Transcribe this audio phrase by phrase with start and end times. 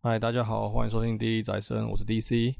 [0.00, 2.54] 嗨，大家好，欢迎收听《滴滴宅生》，我是 DC，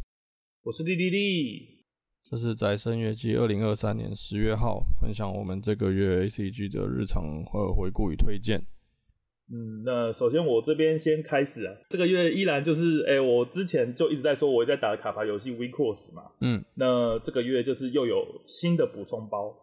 [0.64, 1.84] 我是 D D D。
[2.28, 8.58] 这是宅生月记二零二三年十月号，分享我们这个月 ACG 的日常和回顾与推荐。
[9.52, 19.54] 嗯，那首先我这边先开始啊，这个月依然就是，哎、欸，我之前就一直在说我在打卡牌游戏 w e c o u r s e 嘛，嗯，那这个月就是又有新的补充包，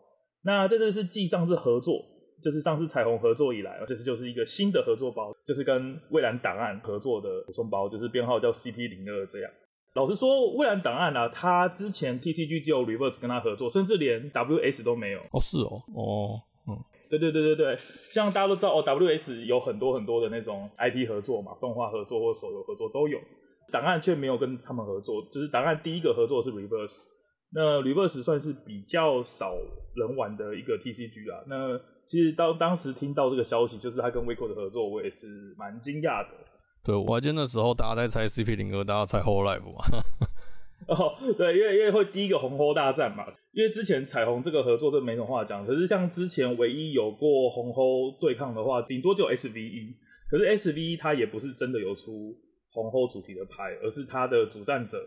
[0.44, 2.02] 那这次是记账是合作，
[2.46, 9.52] 就是上次彩虹合作以来，这次就是一个新的合作包，就是跟蔚蓝档案合作的补充包，就是编号叫 CP 零二这样。
[9.96, 15.20] 老实说，蔚蓝档案啊，它之前 TCG 只有 Reverse 跟它合作，甚至连 WS 都没有。
[15.32, 16.40] 哦，是哦，哦，
[16.70, 16.78] 嗯。
[17.10, 23.20] 对对对对对，像大家都知道哦，WS 有很多很多的那种 IP 合作嘛，动画合作或手游合作都有，
[23.72, 25.26] 档案却没有跟他们合作。
[25.32, 27.06] 就是档案第一个合作是 Reverse，
[27.54, 29.56] 那 Reverse 算是比较少
[29.96, 31.44] 人玩的一个 TCG 啊。
[31.48, 36.30] 那其实当当时听到这个消息，就是他跟 WIXOSS 的合作，我也是蛮惊讶的。
[36.84, 39.84] 对，我还记得那时候大家在猜 CP 零二，大家猜 Whole Life 嘛。
[40.88, 49.96] 哦，对，因为因为会第一个红后大战嘛，因为之前彩虹这个合作这没什么话讲，可是像之前唯一有过红后对抗的话，顶多只有 SVE，
[50.30, 52.38] 可是 SVE 它也不是真的有出
[52.70, 55.00] 红后主题的牌，而是它的主战者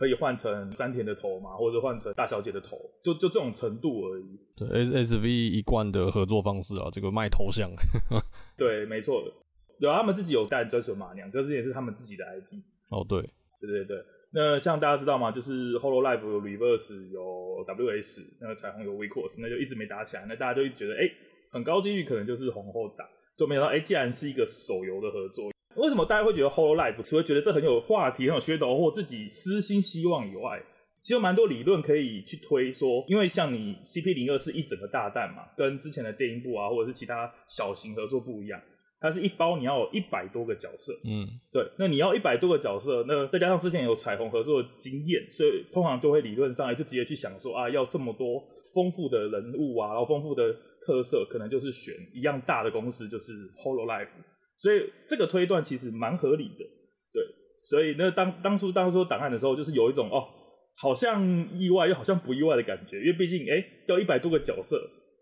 [0.00, 4.40] 可以换成山田的头嘛，或者换成大小姐的头，就就这种程度而已。
[4.56, 7.70] 对，SVE 一贯的合作方式啊，这个卖头像。
[8.56, 9.22] 对，没错，
[9.78, 12.62] 有他们自己有带专属马娘，可是也是他们自己的 IP。
[12.88, 13.20] 哦，对，
[13.60, 14.02] 对对对。
[14.32, 15.30] 那像大家知道吗？
[15.30, 20.24] 就是 Hololive 有 Reverse 有 WS，那个彩虹有 WIXOSS，那就一直没打起来。
[20.26, 21.12] 那大家就觉得，哎、欸，
[21.50, 30.60] 很高几率可能就是红后打，就没想到，哎、欸，既然是一个手游的合作，为什么大家会觉得 Hololive 除了觉得这很有话题、很有噱头，或自己私心希望以外，
[31.02, 38.60] 其实有蛮多理论可以去推说，因为像你 CP 零二是一整个大蛋嘛，跟之前的电音部啊，或者是其他小型合作不一样。
[39.02, 50.54] 它是一包，你要有一百多个角色，嗯，对，那你要一百多个角色，那再加上之前有彩虹合作的经验，所以通常就会理论上来就直接去想说啊，要这么多丰富的人物啊，然后丰富的
[50.84, 54.06] 特色，可能就是选一样大的公司，就是 Hololive，
[54.60, 56.64] 所以这个推断其实蛮合理的，
[57.12, 57.24] 对，
[57.62, 60.28] 所以那当当初当初档案的时候，就是有一种哦，
[60.76, 61.26] 好像
[61.58, 64.80] 意外又好像不意外的感觉，因为毕竟哎，要一百多个角色，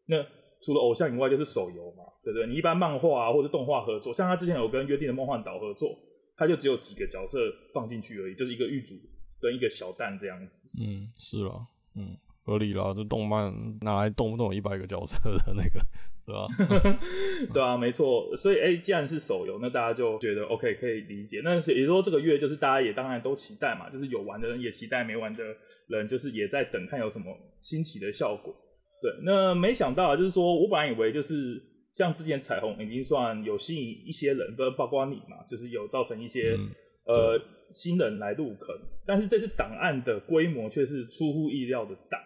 [0.09, 0.27] 那。
[0.61, 2.45] 除了偶像以外，就是手游嘛，对不对？
[2.49, 5.97] 你一般漫画啊或者动画合作，像他之前有跟约定的梦幻岛合作，
[6.37, 7.39] 他就只有几个角色
[7.73, 8.97] 放进去而已，就是一个狱主
[9.41, 10.69] 跟一个小蛋这样子。
[10.77, 15.79] 嗯，是啦，嗯，合理啦，这动漫拿来动不动一百个角色的那个，
[16.25, 16.99] 对吧？
[17.53, 18.35] 对啊，没错。
[18.37, 21.43] 所以，哎、欸，既然是手游，那大家就觉得 OK，可以理解。
[21.45, 25.45] 那也就是说，这个月就是大家也当然都期待嘛，就是有玩的人也期待，没玩的
[25.89, 27.27] 人就是也在等看有什么
[27.61, 28.55] 新奇的效果。
[29.03, 36.71] 对，那没想到啊，就是说我本来以为就是像之前彩虹已经算有吸引一些人，不包括你嘛，就是有造成一些、嗯、
[37.05, 38.75] 呃新人来入坑，
[39.07, 42.19] 但是这次档案的规模却是出乎意料的大，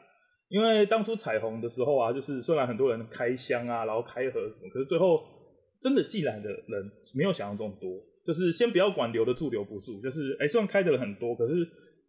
[0.52, 5.18] 因为当初彩虹的时候啊，就是虽然很多人开箱啊，然后开盒什么，可是最后
[5.80, 7.90] 真的进来的人没有想象中多，
[8.22, 11.66] 就是先不要管留得住留不住，就是哎虽然开的人很多，可是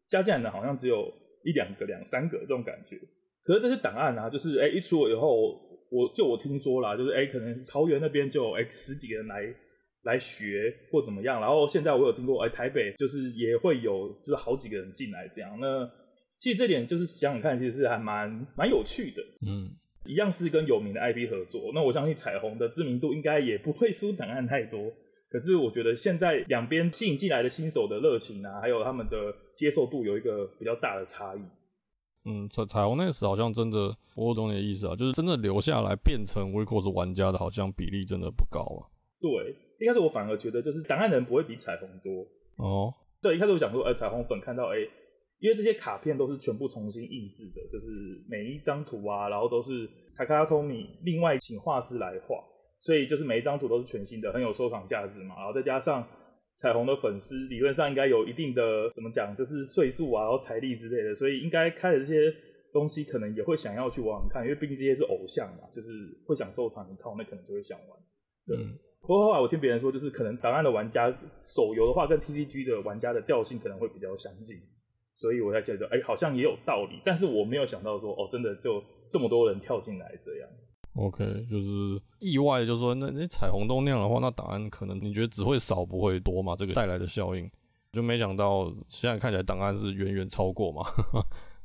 [0.10, 1.10] 加进来的好像只有
[1.46, 3.00] 一两个、两三个这种感觉。
[3.46, 5.54] 可是这些档案啊，就是哎、一出了以后，
[5.90, 9.42] 我就我听说啦，就是哎、可能桃园那边就哎、十几个人来
[10.04, 15.58] 来学或怎么样，然后现在我有听过哎、台北就是也会有就是好几个人进来这样。
[15.60, 15.90] 那
[16.44, 19.24] 其实这点就是想想看，其实是还蛮蛮有趣的。
[19.48, 19.72] 嗯，
[20.06, 24.92] 一样是跟有名的 IP 合作，那我相信彩虹的知名度应该也不会输档案太多。
[25.30, 31.40] 可是我觉得现在两边吸引进来的新手的热情啊，还有他们的接受度有一个比较大的差异。
[32.26, 38.92] 嗯，彩彩虹那时好像真的，我懂你的意思啊，就是真的留下来变成 WIXOSS 玩家的，好像比例真的不高啊。
[39.22, 42.28] 对，一开始我反而觉得就是档案人不会比彩虹多
[42.58, 42.94] 哦。
[43.22, 44.90] 对，一开始我想说，哎、欸，彩虹粉看到哎、欸，
[45.44, 47.88] 因为这些卡片都是全部重新印制的，就是
[48.28, 52.42] 每一张图啊，然后都是卡卡托米另外请画师来画，
[52.80, 55.36] 所以就是每一张图都是全新的，很有收藏价值嘛。
[55.36, 56.08] 然后再加上。
[56.56, 62.32] 彩虹的粉丝理论上应该有一定的怎么讲，就是岁数啊，然后财力之类的，所以应该开的这些
[62.72, 65.90] 东西可能也会想要去玩玩看，因为毕竟这些是偶像嘛，就是
[66.28, 68.00] 会想收藏一套，那可能就会想玩。
[68.46, 68.56] 对。
[69.02, 71.10] 不过、嗯、后来我听别人说，就是可能档案的玩家
[71.42, 74.56] 手游的话，跟 TCG 的玩家的调性可能会比较相近，
[75.24, 77.00] 所以我才觉得，哎、好像也有道理。
[77.06, 80.50] 但是我没有想到说，哦，真的就这么多人跳进来这样。
[80.96, 86.58] OK，就是意外，就是说，那那彩虹都那样的话，那档案可能你觉得只会少不会多嘛？
[86.58, 87.50] 这个带来的效应，
[87.94, 90.84] 就没想到现在看起来档案是远远超过嘛。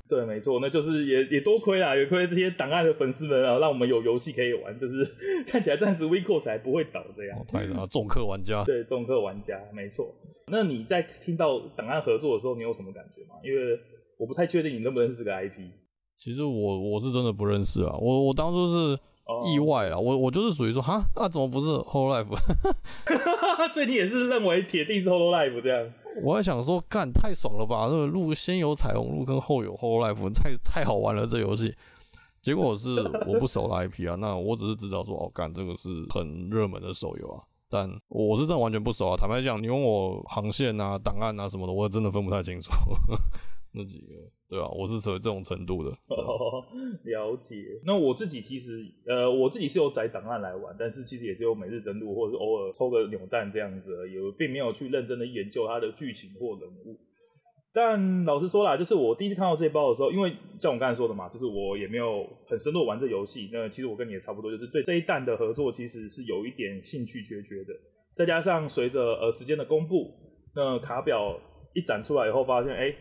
[0.09, 5.05] 对，没错，那就是也也多亏啦，也亏这些档案的粉丝们啊，让我们有游戏可以玩，就是
[5.47, 7.39] 看起来暂时 WIXOSS 还不会倒这样。
[7.47, 8.65] 太了，重客玩家。
[8.65, 10.15] 对，重客玩家，没错。
[10.51, 13.35] 那你在听到档案合作的时候，你有什么感觉吗？
[13.45, 13.79] 因为
[14.19, 15.71] 我不太确定你认不认识这个 IP。
[16.17, 18.99] 其实我我是真的不认识啊，我我当初是
[19.47, 20.05] 意外啊，oh.
[20.05, 22.35] 我我就是属于说，哈，那怎么不是 Whole Life？
[23.75, 25.93] 所以你也是认为铁定是 Whole Life 这样？
[26.25, 27.89] 我还想说，干太爽了吧！
[27.89, 31.75] 这个路先有彩虹路跟后有 Whole Life，太太好玩了这游戏。
[32.41, 32.95] 结果是
[33.27, 39.17] 我不熟的 IP 啊，那我只是知道说，哦，干这个是很热门的手游啊，但我是真的完全不熟啊。
[39.17, 42.71] 坦白讲，你问我航线啊、档案啊什么的，我真的分不太清楚。
[43.73, 44.15] 那几个，
[44.49, 45.91] 对啊，我是属于这种程度的。
[47.05, 47.57] 了解。
[47.85, 56.99] 那我自己其实，呃，我自己是有载档案来玩，但是其实也只有每日登录，或者是偶尔抽个扭蛋这样子而已，我并没有去认真的研究它的剧情或人物。
[57.73, 63.51] 但老实说啦，就是我第一次看到这一包的时候，因为像我刚才说的嘛，就是我也没有很深入玩这游戏。
[63.53, 67.75] 那其实我跟你也差不多，就是对这一弹的合作其实是有一点兴趣缺缺的。
[68.17, 70.11] 再加上随着呃时间的公布，
[70.57, 71.39] 那卡表
[71.75, 72.95] 一展出来以后，发现哎。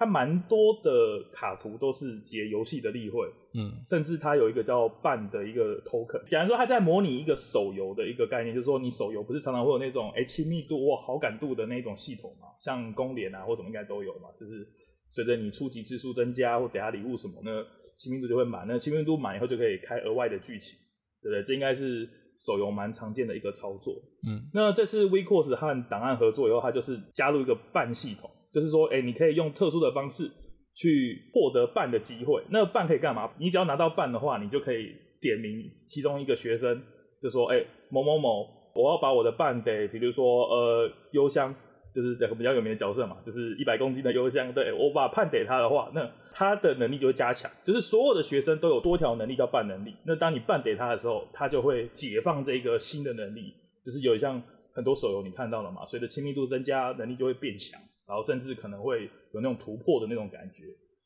[0.00, 14.66] 它蛮多的卡图都是解游戏的例会，嗯，甚至它有一个叫半的一个 token，假如说它在模拟一个手游的一个概念，就是说你手游不是常常会有那种哎亲密度或好感度的那种系统嘛，像公联啊或什么应该都有嘛，就是
[15.10, 17.62] 随着你初级次数增加或给他礼物什么，那
[17.98, 20.78] 亲密度就会满，那亲密度满以后就可以开额外的剧情，
[21.22, 21.42] 对不对？
[21.42, 22.08] 这应该是
[22.38, 23.92] 手游蛮常见的一个操作，
[24.26, 28.30] 嗯，那这次 WIXOSS 和档案合作以后，它就是加入一个半系统。
[28.52, 30.30] 就是说，哎、你可以用特殊的方式
[30.74, 32.42] 去获得办的机会。
[32.50, 33.30] 那办可以干嘛？
[33.38, 36.82] 你只要拿到办的话，你就可以点名其中一个学生，
[37.22, 41.54] 就说，哎、某某某，我要把我的办给，比如说，呃，幽香，
[41.94, 44.52] 就是这个比较有名的角色嘛，就是一百公斤的幽香。
[44.52, 47.50] 对，我把判给他的话，那他的能力就会加强。
[47.64, 49.94] 就是所有的学生都有多条能力叫半能力。
[50.04, 53.54] 那当你半给他的时候，他就会解放这个新的能力。
[53.84, 54.40] 就是有像
[54.72, 57.80] 很多手游你看到了嘛，随着亲密度增加，能力就会变强。
[58.10, 60.64] 然后甚至可能会有那种突破的那种感觉，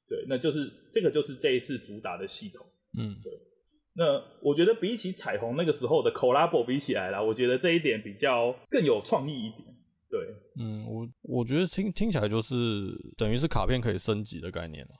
[0.09, 2.65] 对，那就是这个就是这一次主打的系统，
[2.97, 3.31] 嗯，对。
[3.93, 4.05] 那
[4.41, 9.62] 我觉得比起彩虹那个时候的 collabo 比起来啦，我觉得这一点比较更有创意一点，
[10.09, 12.56] 对，嗯，我我觉得听听起来就是
[13.19, 14.95] 等于是卡片可以升级的概念了，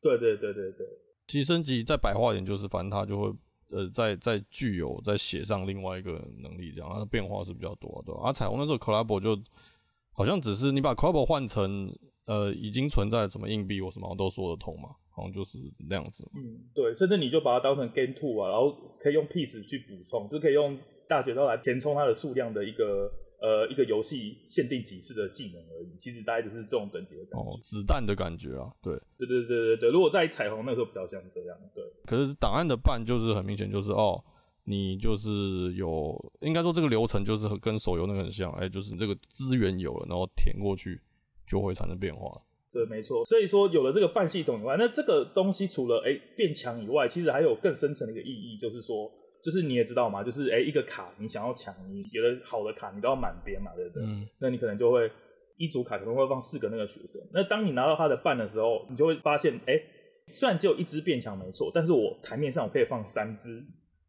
[0.00, 0.86] 对对对对对。
[1.26, 3.28] 其实升级再白话一点就是，反正它就会
[3.70, 8.14] 呃再再具有再写上另外一个能力，这样它的变化是比较多的？
[8.14, 9.38] 而彩虹那时候 collabo 就。
[10.14, 11.92] 好像只是你把 collab 换成
[12.26, 15.58] 呃已经存在的什么硬币或什么都说得通嘛，好像就是
[15.88, 16.24] 那样子。
[16.34, 20.78] 嗯，对，甚至你就把它当成 game two 啊，然后可以用 piece 去补充，就可以用
[21.08, 25.96] 大绝招来填充它的数量的一个呃一个游戏限定几次的技能而已。
[25.98, 27.50] 其实大概就是这种等级的感觉。
[27.50, 29.90] 哦，子弹的感觉啊，对，对对对对对。
[29.90, 31.84] 如果在彩虹那时候比较像这样，对。
[32.06, 34.22] 可是档案的办就是很明显就是哦。
[34.66, 40.98] 你就是有，应该说这个流程就是跟手游那个很像，哎、欸，就是你这个资源有了，然后填过去
[41.46, 42.32] 就会产生变化。
[42.72, 43.22] 对，没错。
[43.26, 49.12] 所以说有了这个半系统以外，那这个东西除了哎、欸、变强以外，其实还有更深层的一个意义，就是说，
[49.42, 54.02] 就是你也知道嘛，就是哎、欸、一个卡你想要抢，你觉得好的卡你都要满编嘛，对不对？
[54.02, 54.26] 嗯。
[54.38, 55.10] 那你可能就会
[55.58, 59.84] 一组卡可能会放四个那个学生，那当你拿到他的半的时候，你就会发现，哎、欸，
[60.32, 63.62] 虽然只有一只变强没错，但是我台面上我可以放三只，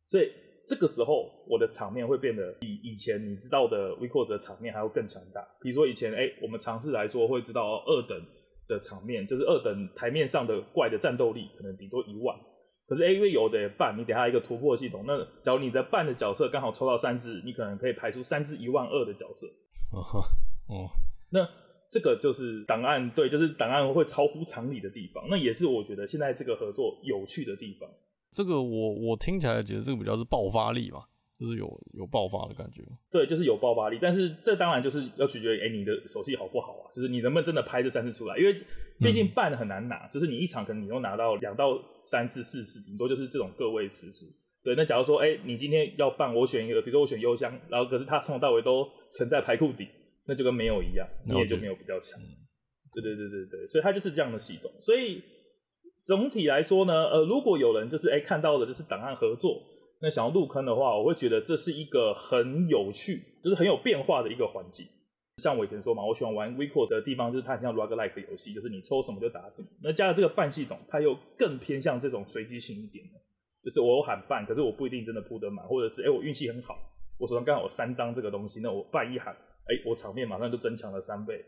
[0.08, 0.32] 所以。
[0.68, 5.42] 这个时候，我的场面会变得比以前你知道的 w e c o s 的场面还要更强大。
[5.62, 8.20] 比如说以前，哎，我们尝试来说会知道二等
[8.68, 12.36] 的场面，就是二等台面上的怪的战斗力可能顶多一万。
[12.88, 19.48] 可是 A V 有的办，你给他一个突破系统，那假如你的办的角色刚好抽到三只，你可能可以排出三只一万二的角色。
[19.92, 20.02] 哦，
[20.70, 20.90] 哦，
[21.32, 21.48] 那
[21.92, 25.26] 这个就是档案，对，就是档案会超乎常理的地方。
[25.30, 27.90] 那也是我觉得现在这个合作有趣的地方。
[28.36, 31.00] 这个我我听起来觉得这个比较是爆发力嘛，
[31.40, 32.84] 就是有有爆发的感觉。
[33.10, 38.54] 对，就是有爆发力，但是这当然就是要取决于哎你的手气好不好啊，就是你能不能真的拍这三次出来，因为
[39.00, 44.26] 毕竟办很难拿，嗯、就是你一场可能你都拿到两到三次、四次，顶多就是这种个位次数。
[44.66, 49.88] 对，那假如说哎你今天要办，我选一个，比如说我选幽香，然后可是他从头到尾都存在牌库底，
[50.28, 52.20] 那就跟没有一样，你也就没有比较强。
[52.92, 55.24] 对对对对对，所以它就是这样的系统，所以。
[56.06, 59.60] 总体来说呢，呃，如果有人就是哎、看到的就是档案合作，
[60.00, 64.86] 那想要入坑的话，我会觉得这是一个很有趣，就是很有变化的一个环境。
[65.42, 69.68] 像我以前说嘛，我喜欢玩 WIXOSS 的地方就是它很像 roguelike 游戏，就是你抽什么就打什么。
[69.82, 73.20] 那加了这个办系统，它又更偏向这种随机性一点的，
[73.64, 76.78] 就是我有喊办，可是我不一定真的铺得满，或者是哎、我运气很好，
[77.18, 81.44] 我手上刚好有三张这个东西，那我办一喊，哎、我场面马上就增强了三倍，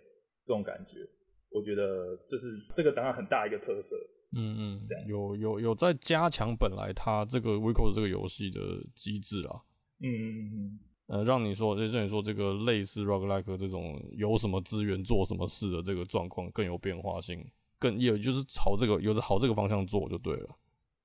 [0.46, 1.08] 这种感觉，
[1.52, 3.96] 我觉得这是这个档案很大一个特色。
[4.32, 8.60] 嗯嗯，这样有有有在加强本来它这个 WIXOSS 这个游戏的
[8.94, 9.62] 机制啦。
[10.00, 10.80] 嗯嗯嗯嗯。
[11.08, 20.50] 呃，让你说，就像你说这个类似 Rock Like 这种有什么资源做什么事的这个状况更有变化性，更也就是朝这个有着朝这个方向做就对了。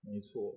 [0.00, 0.52] 没错。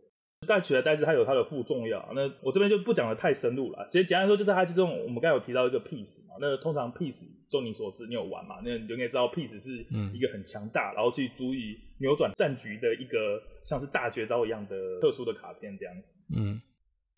[0.48, 2.08] 但取而代之，它有它的负重要。
[2.14, 3.88] 那我这边就不讲的太深入了。
[3.90, 6.36] 其实简单说，就是它就这种，我们刚才有提到一个 Peace 嘛。
[6.40, 8.58] 那通常 Peace，就你所知，你有玩嘛？
[8.64, 16.20] 那你就应该知道 Peace 是一个很强大，然后去足以扭转战局的一个像是大绝招一样的特殊的卡片这样子。
[16.36, 16.62] 嗯。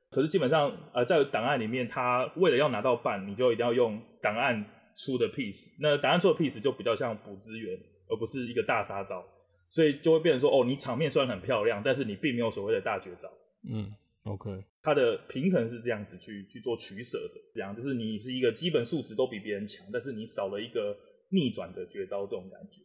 [0.09, 4.65] 可是基本上，呃，在档案里面，它为了要拿到半，你就一定要用档案
[4.95, 5.67] 出的 Peace。
[5.81, 7.77] 那档案出的 Peace 就比较像补资源，
[8.09, 9.21] 而不是一个大杀招。
[9.69, 13.29] 所以就会变成说，哦，你场面虽然很漂亮，但是你并没有所谓的大绝招。
[13.69, 13.93] 嗯
[14.23, 20.97] ，OK，它的平衡是这样子去去做取舍的，这样就是你是一个基本素质都比别人强，但是你少了一个
[21.29, 22.81] 逆转的绝招这种感觉。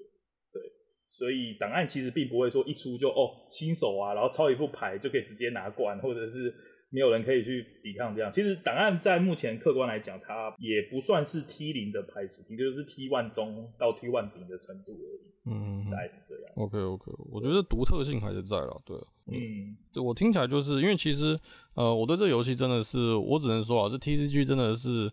[0.53, 0.63] 对，
[1.11, 6.55] 所以档案其实并不会说一出就哦新手啊，然后抄一副牌就可以直接拿冠，或者是。
[6.93, 8.31] 没有人可以去抵抗这样。
[8.31, 15.33] 其实档案在目前客观来讲，它也不算是 T 零的牌子，也就是 T one 中到 T one 顶的程度而已。
[15.45, 16.45] 嗯，大概是这样。
[16.57, 18.81] OK OK，我觉得独特性还是在了。
[18.85, 18.97] 对，
[19.27, 21.37] 嗯，这我听起来就是因为其实
[21.75, 25.11] 呃，我对这个游戏真的是，我只能说啊，这 TCG 真的是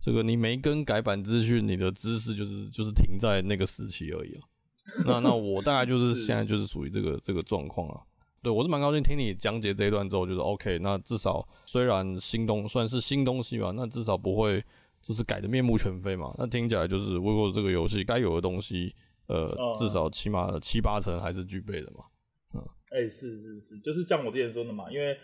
[0.00, 4.42] 这个你没更改版资讯，你的知识就是就是停在那个时期而已啊。
[5.06, 8.02] 那那我大概就是 现在就是属于这个这个状况啊。
[8.42, 10.78] 对，我是蛮高兴听你讲解这一段之后，觉得 OK。
[10.78, 14.64] 那至少虽然新东算是新东西嘛，那至少不会
[15.02, 16.34] 就是改的面目全非嘛。
[16.38, 18.94] 那听起来就是 WIXOSS 这个游戏该有的东西，
[19.26, 22.04] 呃，哦、至少起码七八成还是具备的嘛。
[22.54, 25.14] 嗯，哎、欸，是是是，就是像我之前说的嘛，因为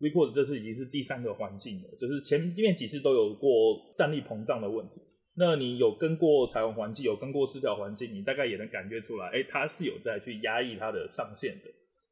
[0.00, 3.48] WIXOSS 这次已经是第三个环境了，就是前面几次都有过
[3.96, 5.00] 战力膨胀的问题。
[5.38, 11.70] 那你有跟过彩虹环境，有跟过失调环境，你大概也能感觉出来，哎、欸，它是有在去压抑它的上限的。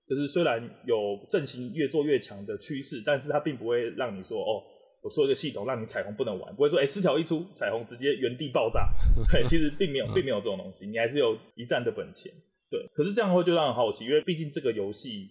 [0.08, 4.62] 就是虽然有阵型越做越强的趋势，但是它并不会让你说哦，
[5.02, 8.90] 我做一个系统让你彩虹不能玩，不会说哎，四条一出彩虹直接原地爆炸。
[9.32, 12.32] 对，其实并没有，并没有这种东西，你还是有一战的本钱。
[12.70, 15.28] 对，可是这样会就让人好奇，因为毕竟这个游戏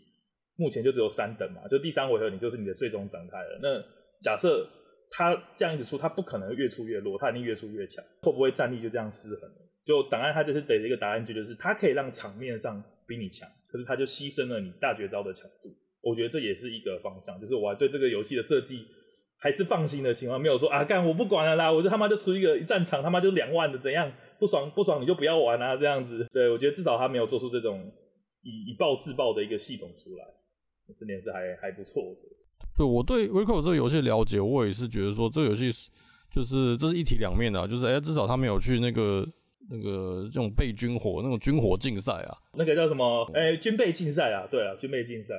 [0.56, 3.60] 目前就只有三等嘛，就第三回合你就是你的最终展开了。
[3.62, 3.80] 那
[4.22, 4.68] 假设
[5.12, 9.50] 它这样一直出，它不可能越出越弱，它一定越出越强，会不会战力就这样失衡？
[9.84, 13.48] 就档案它就是给了一个答案，就是它可以让场面上比你强。
[13.74, 18.86] 可是他就牺牲了你大绝招的强度，我觉得这也是一个方向，就是我还对这个游戏的设计
[19.40, 27.92] 还是放心的情况，没有说啊干我不管了啦，我就他妈就出一个一战场他妈就两万的怎样不爽不爽你就不要玩啊这样子，对，我觉得至少他没有做出这种
[28.44, 30.26] 以以暴制暴的一个系统出来，
[30.96, 32.20] 这点是还还不错的。
[32.78, 35.90] 对，我对 WIXOSS 这个游戏了解，我也是觉得说这个游戏是
[36.30, 39.28] 就是这是一体两面的，就是哎、至少他没有去那个。
[39.70, 43.30] 那个这种备军火，那种军火竞赛啊，那个叫什么？
[43.34, 45.34] 哎、欸，军备竞赛啊，对啊，军备竞赛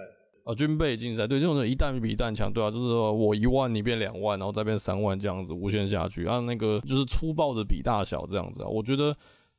[0.45, 9.17] 啊，军备竞赛，对，这种人一弹比一弹强，对啊，就是说我一万，你变两万，然后再变三万这样子，无限下去，啊，那个就是粗暴的比大小这样子啊，我觉得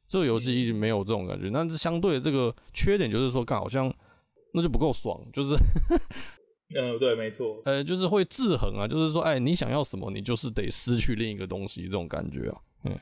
[0.08, 3.92] 这个游戏一直没有这种感觉，但是相对的这个缺点就是说，看好像
[4.54, 5.56] 那就不够爽，就是，
[6.76, 13.00] 嗯，对，没错， 呃，就是会制衡啊，就是说，哎，你想要什么，你就是得失去另一个东西，这种感觉啊，嗯。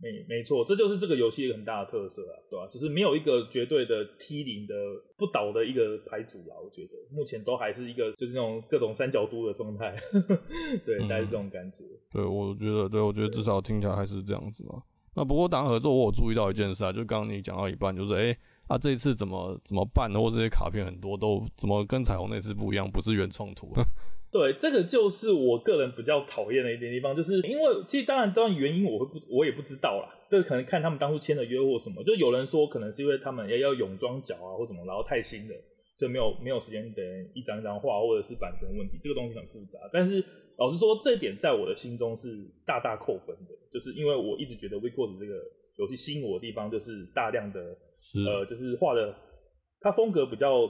[0.00, 2.68] 没没错，这就是这个游戏一个很大的特色啊，对吧、啊？
[2.70, 4.74] 就是没有一个绝对的 T 零的
[5.16, 9.96] 不倒的一个牌组啊，我觉得目前都还是一个就是那种各种三角都的状态，
[10.86, 11.82] 对，大概是这种感觉。
[11.82, 14.80] 嗯、对，我觉得，对，我觉得至少听起来还是这样子嘛。
[15.14, 18.36] 那不过档案合作，我有注意到一件事啊，就刚刚你讲到一半，就是哎，
[18.68, 20.20] 啊这一次怎么怎么办呢？
[20.20, 23.72] 或这些卡片很多都怎么跟彩虹那次不一样，不是原创图？
[24.30, 35.54] 对，这个就是我个人比较讨厌的一点地方，就是因为其实当然当然原因我会不我也不知道啦，这个可能看他们当初签的约或什么，就有人说可能是因为他们要要泳装脚啊或什么，然后太新了，
[35.96, 37.02] 所以没有没有时间等
[37.34, 39.78] 一张一张画，或者是版权问题，这个东西很复杂。
[39.90, 40.22] 但是
[40.58, 42.28] 老实说，这一点在我的心中是
[42.66, 45.40] 大大扣分的，就是因为我一直觉得 We c o d 这个
[45.78, 49.14] 游戏吸引我的地方就是大量的是呃就是画的，
[49.80, 50.66] 它风格比较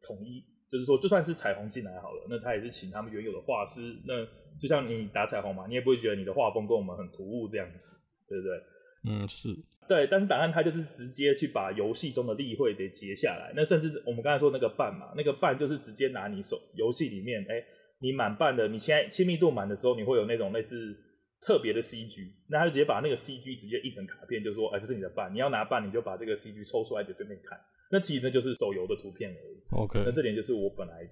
[0.00, 0.50] 统一。
[0.72, 3.94] 就是说，就算是彩虹进来好了，那他也是请他们原有的画师。
[4.06, 4.24] 那
[4.58, 7.90] 就像你打彩虹嘛，你也不会觉得你的画风跟我们很突兀这样子，
[8.26, 8.56] 对不对？
[9.04, 9.54] 嗯，是
[9.86, 10.08] 对。
[10.10, 13.52] 但是档案它就是直接去把游戏中的例会给截下来。
[13.54, 17.64] 那甚至我们刚才说那个半嘛，那个半就是直接拿你手游戏里面，哎、欸，
[18.00, 20.96] 你满半的，你现在亲密度满的时候，你会有那种类似
[21.42, 27.58] 特别的 CG，那他就直接把那个 CG 直接印成卡片，就说，哎、欸，这是你的伴，你要拿伴，你就把这个 CG 抽出来给对面看。
[27.90, 29.58] 那其实那就是手游的图片而已。
[29.72, 31.04] OK，那这点就是我本来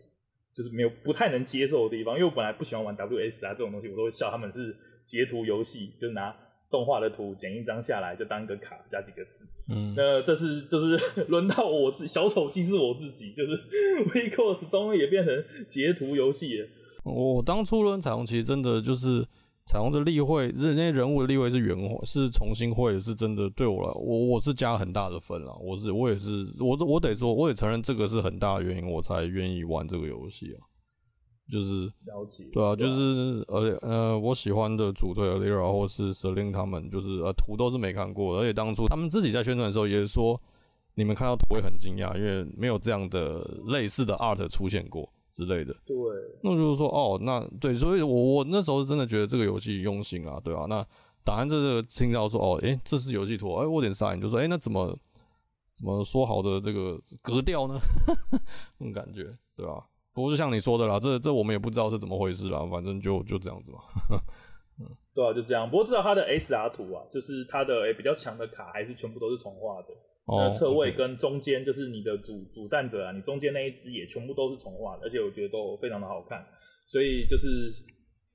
[0.55, 6.35] 就是没有不太能接受的地方，因为我本来不喜欢玩 WS 啊这种东西，我都会笑他们是截图游戏，就拿
[6.71, 9.45] 动画的图剪一张下来，就当个卡加几个字。
[9.69, 13.57] 嗯，那这是就是轮到我自小丑竟是我自己，就是
[14.07, 16.69] WeCourse 终于也变成截图游戏了。
[17.05, 19.27] 我当初轮彩虹其实真的就是
[19.71, 25.57] 彩虹的立绘，那些人物的立绘是原画，是重新绘，是真的对我来，我我是加很大的分了。
[25.63, 30.67] 我是我也是，我我得说，我也承认这个是很大的原因，我才愿意玩这个游戏啊。
[31.49, 40.37] 就是了解，对啊，就是呃呃，我喜欢的组队 Alira 或是 Celine 他们，就是呃图都是没看过，而且当初他们自己在宣传的时候也说，
[40.97, 45.75] 你们看到图会很惊讶，因为没有这样的类似的 art 出现过之类的。
[45.85, 45.97] 对，
[46.43, 50.85] 那就是说哦，那对，所以我我那时候是真的觉得这个游戏用心啊，对啊，那
[51.25, 54.97] 打完这个听到说哦，诶、欸，这是游戏图，诶、欸，我有点傻眼，就说诶、欸，那怎么
[55.73, 57.79] 怎么说好的这个格调呢？
[58.79, 59.25] 那种感觉，
[59.57, 59.85] 对吧、啊？
[60.13, 63.79] 不过就像你说的啦，这这我们也不知道是怎么回事啦，反正就就这样子嘛。
[64.81, 65.71] 嗯， 对啊，就这样。
[65.71, 69.89] 不过至少它的 SR 图啊，就是它的诶、欸、比较强的卡，还是全部都是重画的。
[70.31, 70.53] 哦。
[70.53, 76.45] 侧位跟中间就是你的主主战者啊，你中间那一只也全部都是重画的，而且我觉得都非常的好看。
[76.87, 77.71] 所以就是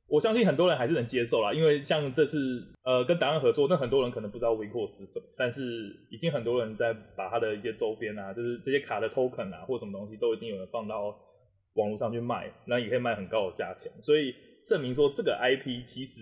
[0.07, 11.17] 我相信很多人还是能接受啦，因为像这次呃跟档案合作，那很多人可能不知道 WeCourse 是什么，但是已经很多人在把它的一些周边啊，就是这些卡的 token 啊或什么东西，都已经有人放到。
[11.75, 14.33] 网络上去卖，那也可以卖很高的价钱，所以
[14.65, 16.21] 证明说这个 IP 其实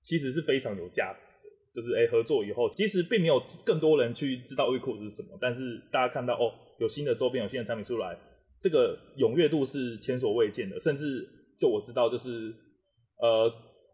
[0.00, 1.41] 其实是非常有价值的。
[1.72, 8.18] 就是诶、合作以后，其实并没有更多人去知道 WeCourse 是什么，但是大家看到哦，有新的周边，有新的产品出来，
[8.60, 10.78] 这个踊跃度是前所未见的。
[10.80, 12.54] 甚至就我知道，就是
[13.18, 13.52] 呃。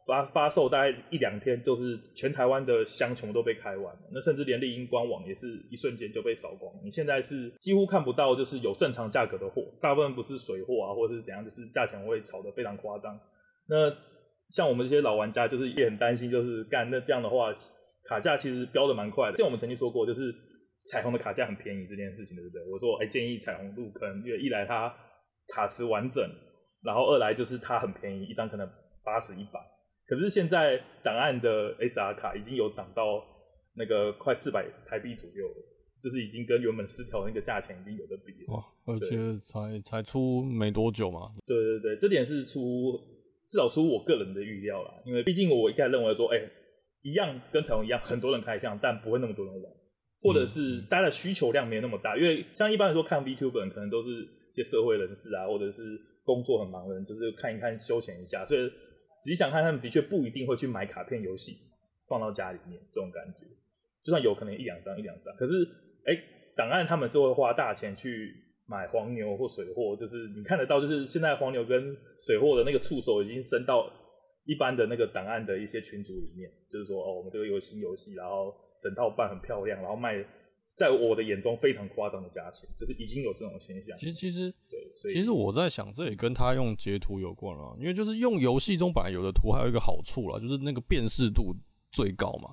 [0.09, 4.01] 发发售大概一两天，就是全台湾的箱穷都被开完了。
[4.11, 6.73] 那甚至连丽鹰官网也是一瞬间就被扫光。
[6.83, 13.21] 你现在是几乎看不到，就是有正常价格的货，大部分不是水货啊，或者是怎样，就是价钱会炒得非常夸张。
[13.69, 13.91] 那
[14.51, 17.53] 像我们这些老玩家，就是也很担心，就是干那这样的话，
[18.09, 19.37] 卡价其实标的蛮快的。
[19.37, 20.35] 像我们曾经说过，就是
[20.91, 22.63] 彩虹的卡价很便宜这件事情，对不对？
[22.71, 24.95] 我说，哎、欸，建议彩虹入坑，因为一来它
[25.49, 26.25] 卡池完整，
[26.83, 28.67] 然后二来就是它很便宜，一张可能
[29.05, 29.61] 八十一百。
[30.07, 33.23] 可是现在档案的 SR 卡已经有涨到
[33.77, 35.55] 那个快四百台币左右了，
[36.03, 38.55] 就是已经跟原本失调那个价钱已经有的比了。
[38.55, 41.29] 哇，而且才才出没多久嘛。
[41.45, 42.99] 对对对，这点是出
[43.49, 46.51] 至少出我个人的预料啦，因为毕竟我一开始认为说，哎、欸，
[47.03, 49.73] 一样跟彩虹一样，很多人开箱，但不会那么多人玩，
[50.21, 55.83] 或者是大家的需求量没有那么大，因为像一般来说看 VTuber 可能都是一些社会人士啊，或者是
[56.25, 58.71] 工作很忙的人，就是看一看休闲一下，所以。
[59.21, 61.59] 仔细想看，他们的确不一定会去买卡片游戏
[62.09, 63.45] 放到家里面，这种感觉，
[64.05, 65.55] 就算有可能一两张一两张，可是
[66.07, 66.17] 哎，
[66.55, 68.33] 档案他们是会花大钱去
[68.69, 73.91] 买黄牛或水货，就是你看得到，就是现在黄牛跟水货的那个触手已经伸到
[74.45, 80.25] 一般的那个档案的一些群组里面，就是说哦，我们这个有新游戏，然后整套办很漂亮，然后卖。
[80.79, 83.99] 在我的眼中非常夸张的价钱，就是已经有这种现象。
[83.99, 91.53] 其实其实对，所以其实我在想，这也跟他用截图有关了，因为就是用游戏中本来有的图，还有一个好处啦，就是那个辨识度
[91.91, 92.51] 最高嘛。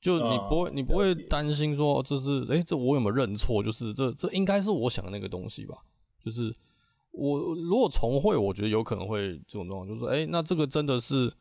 [0.00, 3.62] 就你不会，嗯、你不会担心说这是哎、欸，这我有没有认错？
[3.62, 5.76] 就是这这应该是我想的那个东西吧？
[6.24, 6.54] 就是
[7.10, 11.32] 我如果重会，我觉得有可能会这种状况，就是说哎、欸，那这个真的是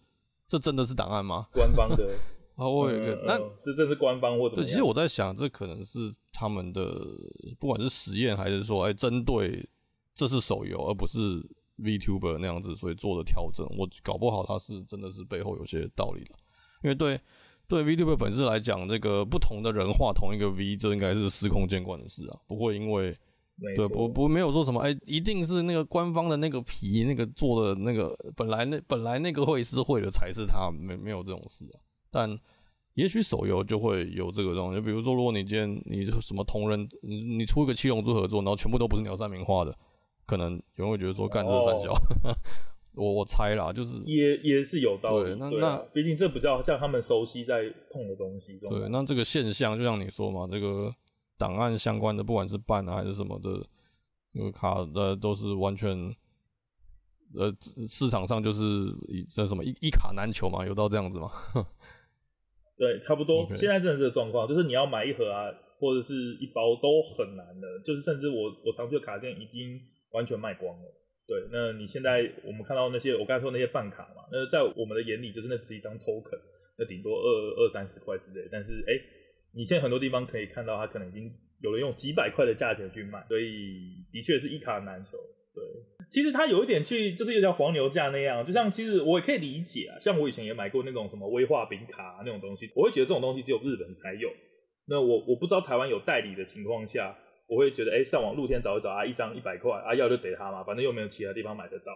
[0.48, 1.48] 这真的是档案吗？
[1.54, 2.10] 官方的。
[2.60, 4.58] 啊，我有一个，那、嗯、这这是官方或者？
[4.58, 6.94] 对，其实我在想，这可能是他们的，
[7.58, 9.66] 不管是实验还是说，哎、欸，针对
[10.14, 11.18] 这是手游而不是
[11.78, 13.66] VTuber 那样子，所以做的调整。
[13.78, 16.36] 我搞不好他是真的是背后有些道理的，
[16.84, 17.18] 因为对
[17.70, 23.16] 对 VTuber 粉丝来讲，这个不同的人画同一个 V，这应该是司空见惯的事啊，不会因为
[23.76, 31.80] 对不不没有说什么，哎、欸，一定是那个官方的那个皮那个做的那个本来那本来那个会是会的才是他，没没有这种事啊。
[32.10, 32.36] 但
[32.96, 39.78] 也许手游就会有这个东西，就比如说，如果你今天你什么同人，你你出一个七龙珠合作，然后全部都不是鸟山明画的，
[40.26, 42.36] 可能有人会觉得说干这三小，哦、
[43.00, 45.30] 我我猜啦，就是也也是有道理。
[45.30, 48.60] 对，那那毕竟这比较像他们熟悉在碰的东西。
[48.60, 50.94] 对，那这个现象就像你说嘛，这个
[51.38, 53.66] 档案相关的，不管是办啊还是什么的，
[54.34, 55.98] 那个卡的都是完全，
[57.36, 57.56] 呃，
[57.88, 58.64] 市场上就是
[59.08, 61.32] 以这什么一一卡难求嘛，有到这样子吗？
[62.78, 63.46] 对，差不多。
[63.56, 67.68] 现在真的这个状况，就是你要买一盒啊，或者是一包都很难的。
[67.86, 69.80] 就是甚至我我常去的卡店已经
[70.12, 70.94] 完全卖光了。
[71.30, 76.42] 对，那你现在我们看到那些我刚才说那些办卡嘛，那在我们的眼里就是那只是一张 token，
[76.76, 77.30] 那顶多二
[77.62, 78.50] 二三十块之类。
[78.52, 78.98] 但是哎，
[79.54, 85.20] 你现在很多地方可以看到，它可能已经有人用几百块的价钱去卖，所以的确是一卡难求。
[85.54, 85.64] 对，
[86.10, 94.30] 其实它有一点去，就是有点黄牛价那样，就像其实我也可以理解啊，像我以前也买过那种什么威化饼卡、那种东西，我会觉得这种东西只有日本才有。
[94.88, 97.16] 那我我不知道台湾有代理的情况下，
[97.50, 101.92] 我会觉得哎、欸，上网露天找一找啊，一张一百块啊，要就给他嘛，反正又没有其他地方买得到。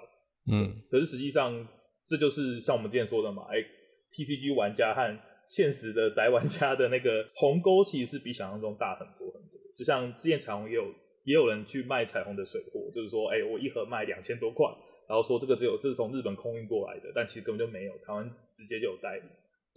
[0.51, 1.65] 嗯，可是实际上
[2.07, 3.65] 这就是像我们之前说的嘛，哎、欸、
[4.11, 9.59] ，TCG 玩家和现实的宅玩家的那个鸿沟其实是比想象中大很多很多。
[9.77, 10.83] 就像之前彩虹也有
[11.23, 14.65] 也有人去卖彩虹的水货，就是说，哎、欸，我一盒卖两千多块，
[15.07, 19.23] 然后说这个只有这是从日本空运过来的，但其实根本就没有，台湾直接就有代理。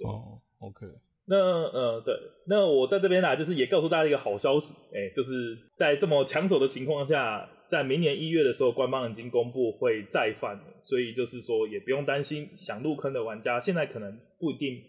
[0.05, 0.87] 哦，OK。
[1.29, 2.15] 那呃，对，
[2.47, 14.81] 那我在这边呢、就是也告诉大家一个好消息，哎、就是在这么抢手的情况下，在明年一月的时候，官方已经公布会再贩，所以就是说也不用担心想入坑的玩家，现在可能不一定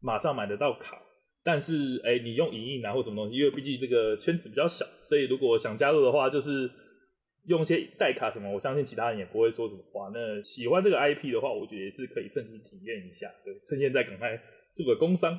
[0.00, 0.96] 马上买得到卡，
[1.42, 6.70] 但是哎、你用影印啊或什么东西，因为毕竟这个圈子比较小，所以如果想加入的话，就是
[7.48, 10.08] 用一些代卡什么，我相信其他人也不会说什么话。
[10.14, 14.40] 那喜欢这个 IP 的话，我觉得也是可以趁机体验一下，对，趁现在赶快。
[14.72, 15.38] 这个工商，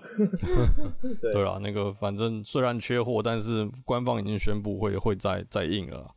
[1.22, 6.08] 对对啦，那个反正虽然缺货，但是官方已经宣布会会再再印了，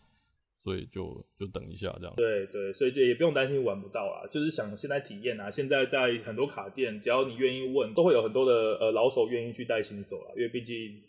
[0.62, 2.14] 所以就就等一下这样。
[2.16, 5.50] 对对，所以就也不用担心玩不到啊，就是想现在体验啊。
[5.50, 11.02] 现在在很多卡店，只要你愿意问，都会有很多的呃老手愿意去带新手啊，因为毕竟。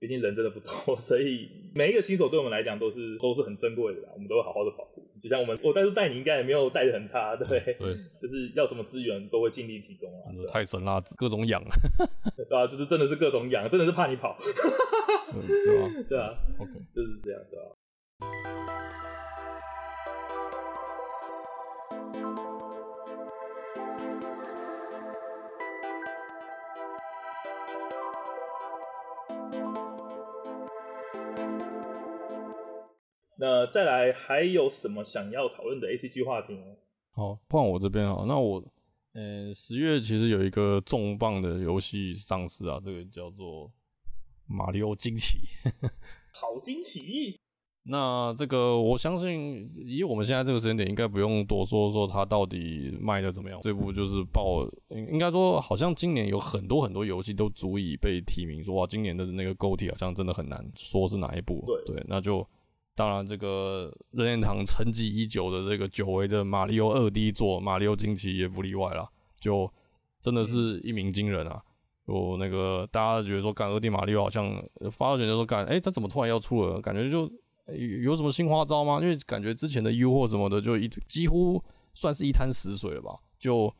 [0.00, 5.06] 毕竟人真的不多， 所以每一个新手对我们来讲都是都是很珍贵的啦，我们都会好好的保护。
[5.20, 7.76] 就像我们，我当初带你应该也没有带的很差，对不对？
[8.20, 10.32] 就是要什么资源都会尽力提供啊。
[10.48, 11.62] 太神啦，各种养，
[12.48, 14.38] 对啊，就是真的是各种养，真的是怕你跑，
[15.30, 15.90] 对啊？
[16.08, 17.76] 对啊，OK，就是这样，对吧？
[33.42, 36.62] 那再来还有什么想要讨论的 ACG 话题呢？
[37.12, 38.22] 好，换我这边啊。
[38.28, 38.62] 那我，
[39.14, 43.66] 呃，十月其实有一个重磅的游戏上市啊，这个叫做
[44.46, 45.38] 《马里奥惊奇》。
[46.32, 47.40] 好惊奇！
[47.84, 53.58] 那这个我相信，以我们现在这个时间点，应该不用多说说它到底卖的怎么样。
[53.62, 61.64] 这部就是爆，应该说好像今年有很多很多游戏都足以被提名，说哇，今年的那个 GOTY 好像真的很难说是哪一部。
[61.66, 62.46] 对对，那就。
[63.00, 69.08] 当然，这个任天堂沉寂已久的这个久违的马里奥二 D 作《马里奥惊奇》也不例外啦，
[69.40, 69.72] 就
[70.20, 71.62] 真的是一鸣惊人啊！
[72.06, 74.54] 就那个大家觉得说，干二 D 马里奥好像
[74.90, 76.78] 发到觉得说，干哎，他怎么突然要出了？
[76.78, 77.20] 感觉就
[78.02, 78.98] 有什么新花招吗？
[79.00, 81.58] 因为感觉之前的 U 或什么的，就一直几乎
[81.94, 83.74] 算是一滩死水了吧，就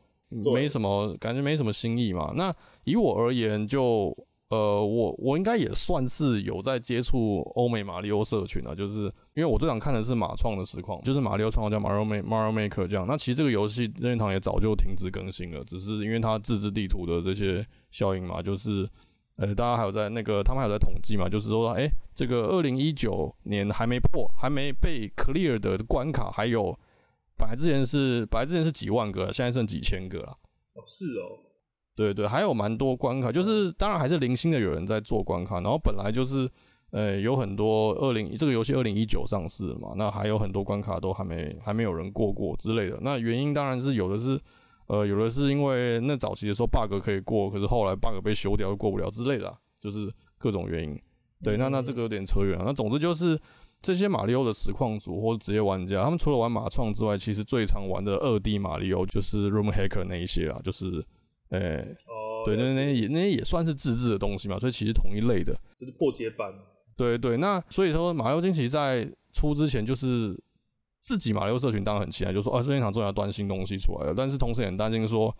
[0.51, 2.33] 没什么感觉，没什么新意嘛。
[2.35, 2.51] 那
[2.85, 4.17] 以我而言，就。
[4.51, 13.07] 呃，我我应该也算是有在接触欧美马里奥社群啊，就是因为我最想看的是马创的实况，就是马里奥创造叫 Mario Mario Maker 这样。
[13.07, 18.85] 那其实这个游戏任天堂也早就停止更新了，只是因为它自制地图的这些效应嘛，就是
[19.37, 26.77] 呃，大家还有在那个他们还有在统计嘛，就是说，哎、这个二零一九年还没破，还没被 clear 的关卡，还有
[27.37, 30.37] 本来之前是本来之前是几万个，现在剩几千个了。
[30.73, 31.39] 哦，是哦。
[32.01, 36.49] 对对，还有蛮多关卡，就是当然还是零星的有人在做关卡，然后本来就是
[36.89, 42.97] 呃有很多二零这个游戏二零一九上市嘛，那还有很多关卡都还没还没有人过过之类的。
[43.01, 44.39] 那原因当然是有的是
[44.87, 50.99] 呃有的是因为那早期的时候 bug 可以过，可是后来 bug 被修掉又过不了之类的，就是各种原因。
[51.43, 52.63] 对，那那这个有点扯远了。
[52.65, 53.39] 那总之就是
[53.81, 61.05] 这些马里奥的实况组或者职业玩家，他们除了玩马创之外，其实最常玩的二 D 马里奥就是 Room Hacker 那一些啊，就是。
[61.51, 66.49] 哎，欸 oh, 对，那那也那也算是自制的东西嘛，所以其实同一类的，就是破解版。
[66.95, 70.37] 对对，那所以说，马里奥惊奇在出之前，就是
[71.01, 74.13] 自己马六社群当然很期待，就说啊，任天堂终于要端新东西出来了。
[74.15, 75.35] 但是同时也很担心说，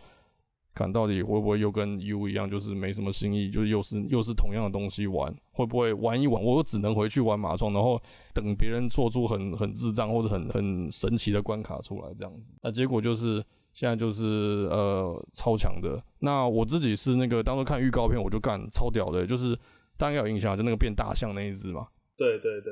[0.74, 8.02] 看到底会不会又跟 U 一样，就是没什么新意，就是又是又是同样的东西玩，会不会玩一玩，我又只能回去玩马创，然后
[8.34, 12.52] 等别人做出很很智障或者很很神奇的关卡出来这样子。
[12.62, 13.42] 那结果就是。
[13.74, 19.58] 现在就是呃超强的，那我自己是那个当初看预告片我就干超屌的，就是
[19.98, 21.88] 大家有印象就那个变大象那一只嘛。
[22.18, 22.72] 对对对，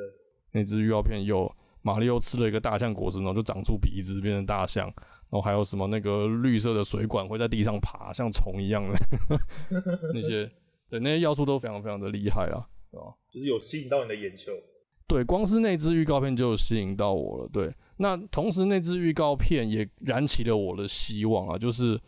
[0.52, 8.98] 那只预告片有马里奥吃了一个大象果实，然后就长出鼻子变成大象，然后还有什么那个绿色的水管会在地上爬，像虫一样的
[10.14, 10.50] 那些，
[10.90, 13.16] 对那些要素都非常非常的厉害啊，对吧？
[13.34, 14.52] 就是有吸引到你的眼球。
[15.08, 17.50] 对，光是那支预告片就吸引到我了。
[17.52, 22.00] 对，那同时那支预告片也燃起了我的希望啊，就是，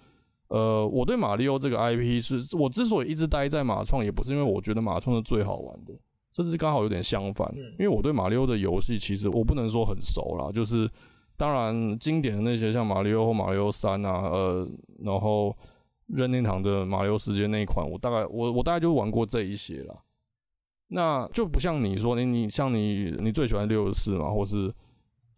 [0.48, 5.94] 呃，我对马里奥这个 IP 是，我之所以一直待在马创，也不是因为我觉得马创是最好玩的，
[6.32, 10.90] 这是刚好有点相反，因为我对马里奥的游戏其实我不能说很熟啦，就是。
[11.38, 15.58] 当然经典的那些像马里奥或马里奥三啊，呃，然后
[16.06, 20.04] 任天堂的马里奥世界那一款，我大概我我大概就玩过这一些了。
[20.90, 24.72] 那就不像你说你你像你你最喜欢六十四嘛，或是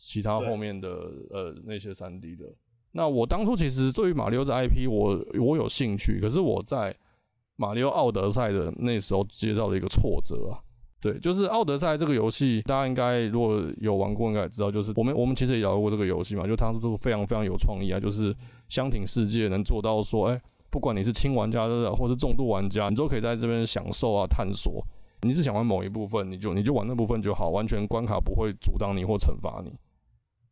[0.05, 0.89] 其他后面的
[1.29, 2.45] 呃那些三 D 的。
[2.91, 6.95] 那我当初其实对于马里奥这 IP 我我有兴趣，可是我在
[7.55, 10.59] 马里奥奥德赛的那时候接到了一个挫折啊。
[11.01, 18.33] 对，就是奥德赛这个游戏，大家应该如果有玩过，应该也知道，就是我们我们其实也聊过这个游戏嘛，就它是非常非常有创意啊，就是
[18.69, 24.81] 箱庭世界能做到说，哎，不管你是轻玩家的或是重度玩家，你都可以在这边享受啊探索。
[25.23, 29.73] 你是想玩某一部分，你就你就玩那部分就好，完全关卡不会阻挡你或惩罚你。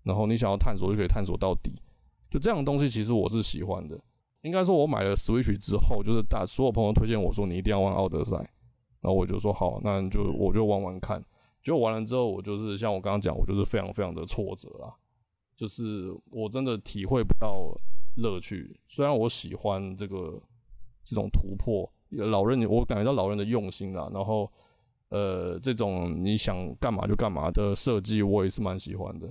[0.03, 1.71] 然后你想要探索就可以探索到底，
[2.29, 3.99] 就这样的东西其实我是喜欢的。
[4.41, 8.37] 应该说，我买了 Switch 之后，就是大所有朋友推荐我说你一定要玩奥德赛。
[9.01, 11.23] 然后我就说好，那就我就玩玩看。
[11.63, 14.95] 结果玩了之后，我就是像我刚刚讲，我就是非常非常的挫折啦，
[15.55, 17.71] 就是我真的体会不到
[18.15, 18.79] 乐趣。
[18.87, 20.39] 虽然我喜欢这个
[21.03, 24.07] 这种突破，老任我感觉到老任的用心啦。
[24.13, 24.51] 然后
[25.09, 29.27] 呃，这种你想干嘛就干嘛的设计，我也是蛮喜欢的。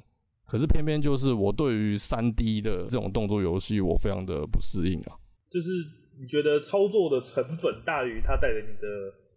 [0.51, 5.15] 可是偏偏就是我对于三 D 的这种动作游戏，我非常的不适应啊。
[5.49, 5.71] 就是
[6.21, 8.89] 你觉得操作的成本大于它带给你的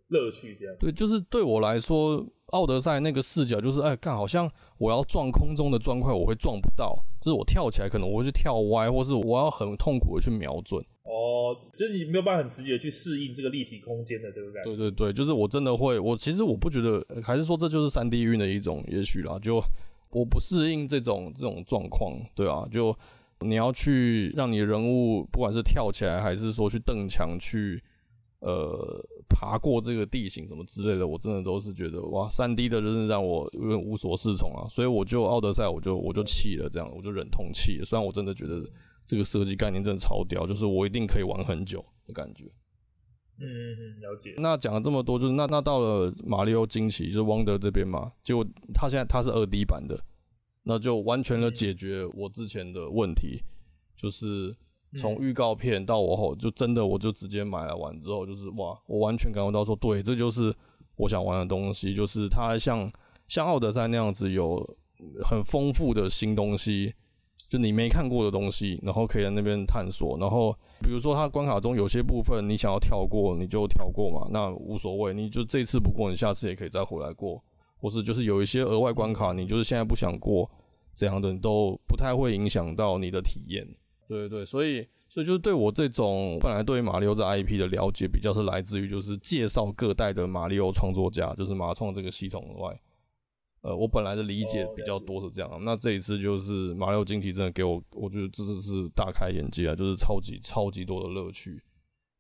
[0.08, 0.76] 乐趣这样。
[0.80, 4.50] 对，就是对我来说，奥德赛那个视角就是，哎，看好像
[4.80, 10.84] 我要撞空中的砖块，我会撞不到，就是我跳起来可能我会去跳歪，或是我要很痛苦的去瞄准。
[11.04, 14.72] 哦，就是你没有办法很直接去适应这个立体空间的这个感觉。
[14.72, 19.62] 对对对，就是我真的会，我其实我不觉得，还是说这就是三 D 运的一种，也许啦，就
[20.14, 22.96] 我不适应这种这种状况，对啊，就
[23.42, 27.84] 你要去让你的人物不管是跳起来，还是说去蹬墙去。
[28.46, 37.86] 呃，爬过这个地形什么之类的，我真的都是觉得哇，三 D 的真的让我有点无所适从啊，所以我就奥德赛，我就我就弃了，这样我就忍痛弃了。
[37.86, 38.62] 虽然我真的觉得
[39.06, 42.44] 这个设计概念真的超屌，就是我一定可以玩很久的感觉。
[43.40, 44.34] 嗯嗯，了解。
[44.38, 50.00] 那讲了这么多，就是那那到了马里奥惊奇，就是汪德这边嘛，结果他现在他是二 D 版的，
[50.64, 53.42] 那就完全的解决我之前的问题，
[53.96, 54.56] 就是。
[54.96, 60.54] 从预告片到我后，就真的我就直接买了玩之后，就是哇，我完全感觉到说，对，这就是
[60.98, 62.88] 我想玩的东西，就是它像
[63.28, 64.64] 像奥德赛那样子有
[65.28, 66.94] 很丰富的新东西，
[67.54, 70.18] 就你没看过的东西，然后可以在那边探索。
[70.18, 77.40] 然后比如说它关卡中有些部分你想要跳过，你就跳过嘛，那无所谓，你就这次不过，你下次也可以再回来过，
[77.78, 80.50] 或是就是有一些额外关卡，你就是现在不想过
[80.96, 83.64] 这样的，都不太会影响到你的体验。
[84.08, 92.76] 对对对，所以所以就是对我这种本来对于马里奥这 IP 的了解，比较是来自于就是介绍各代的马里奥创作家，就是马创这个系统以外，
[93.64, 95.60] 呃，我本来的理解比较多是这样。
[95.64, 101.60] 那这一次就是马里奥惊奇真的给我，我觉得真的是大开眼界啊，就是超级超级多的乐趣，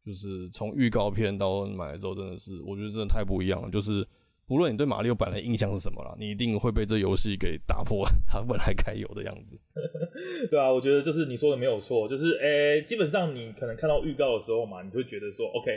[0.04, 4.04] 就是从预告片到买了之后，真的是我觉得真的太不一样了，就是。
[4.46, 9.58] 不论你对马里奥本来印象是什么啦，你一定会被这游戏给打破 它本来该有的样子。
[10.52, 15.72] 对啊，我觉得就是你说的没有错，就是诶、欸，基本上你可能看到预告的时候嘛，你会觉得说 OK，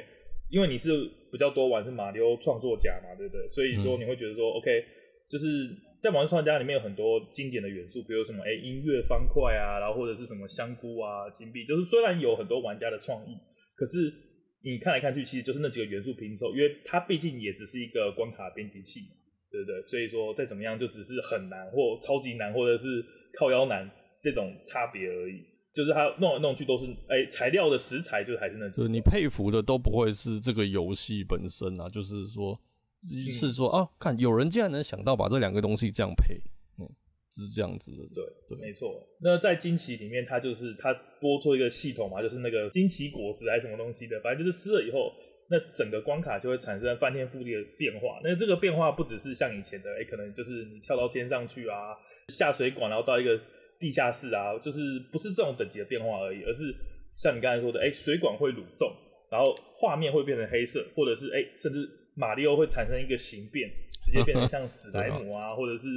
[0.51, 0.91] 因为你是
[1.31, 3.49] 比较多玩是马里奥创作家嘛，对不对？
[3.51, 4.69] 所以说你会觉得说 OK，
[5.29, 5.47] 就是
[6.03, 13.37] 在马里奥创作家里面有很多经典的元素，比如什么哎、欸、音乐方块啊，然后或者是什么香菇啊、金币，就是虽然有很多玩家的创意，
[13.75, 14.25] 可是。
[14.65, 19.15] 你看来看去，其实就是那几个元素拼凑，因为它毕竟也只是一个关卡编辑器嘛，
[19.49, 19.81] 对不对？
[19.87, 23.05] 所以说再怎么样，就只是很难或超级难，或者是
[23.39, 23.89] 靠腰难
[24.21, 25.41] 这种差别而已。
[25.73, 28.85] 就是它弄来弄去都是，哎、欸，材料的食材就还是那种。
[28.85, 32.59] 对，你佩服的都不会是这个游戏本身啊，就是说，
[33.03, 36.35] 是说啊，看有人竟然能想到把这两个东西这样配。
[36.79, 36.87] 嗯
[37.29, 39.07] 是这样子的，对，对，没错。
[39.21, 45.13] 那在惊奇里面，它就是它播出一个系统嘛，就是那个惊奇果实还是什么东西的，反正就是撕了以后，
[45.51, 48.21] 那整个关卡就会产生翻天覆地的变化。
[48.25, 51.93] 那这个变化不只是像以前的，哎、欸，可能就是你跳到天上去啊，
[52.29, 53.39] 下水管然后到一个
[53.79, 56.75] 地下室啊，就是不是这种等级的变化而已，而是
[57.19, 58.91] 像你刚才说的，哎、欸，水管会蠕动，
[59.31, 63.71] 然后画面会变成黑色，或者是哎、欸，甚至马里奥会产生一个形变。
[64.07, 65.89] 直接变成像史莱姆 啊，或者是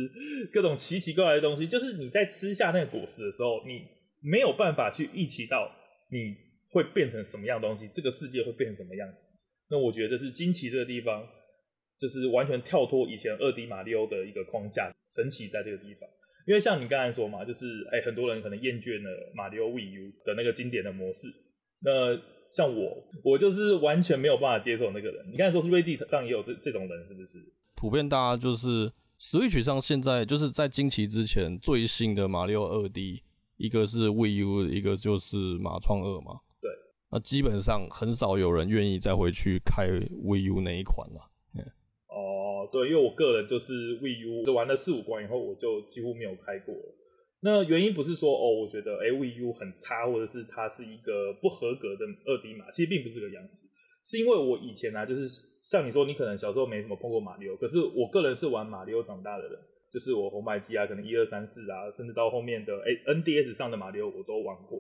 [0.52, 1.68] 各种奇奇怪怪的东西。
[1.68, 3.86] 就是你在吃下那个果实的时候，你
[4.20, 5.72] 没有办法去预期到
[6.10, 6.36] 你
[6.72, 9.32] 会变成什么样的东西，这个世界会变成什么样子。
[9.70, 11.24] 那我觉得是惊奇这个地方，
[12.00, 16.10] 就是完全跳脱以前二 D 马里奥的一个框架，神奇在这个地方。
[16.48, 21.28] 因为像你刚才说嘛，就是哎、欸，很多人可能厌倦了马里奥 Wii U 的那个经典的模式。
[21.84, 22.18] 那
[22.50, 25.26] 像我，我就是完全没有办法接受那个人。
[25.32, 27.38] 你刚才说是 Reddit 上也有这这种人，是不是？
[27.76, 33.24] 普遍大家就是 Switch 上现在就是在惊奇之前最新的马里奥二 D，
[33.58, 36.40] 一个是 Wii U，一个就是马创二嘛。
[36.62, 36.70] 对，
[37.12, 41.32] 那基本上很少有人愿意再回去开 Wii U 那一款了。
[42.08, 46.96] 哦，对，因为我个人就是 Wii U，就玩了四五关以后，我就几乎没有开过了。
[47.42, 53.68] 那原因不是说哦，我觉得哎，VU 很差，或者是它是一个不合格的二 D 码，其实并不是这个样子。
[54.04, 55.28] 是因为我以前、啊，就是
[55.64, 59.60] 像你说，你可能小时候没什么碰过马里奥，可是我个人是玩马里奥长大的人，
[59.92, 64.80] 就是我红白机啊，可能一二三四啊，甚至到后面的哎 NDS 上的马里奥我都玩过。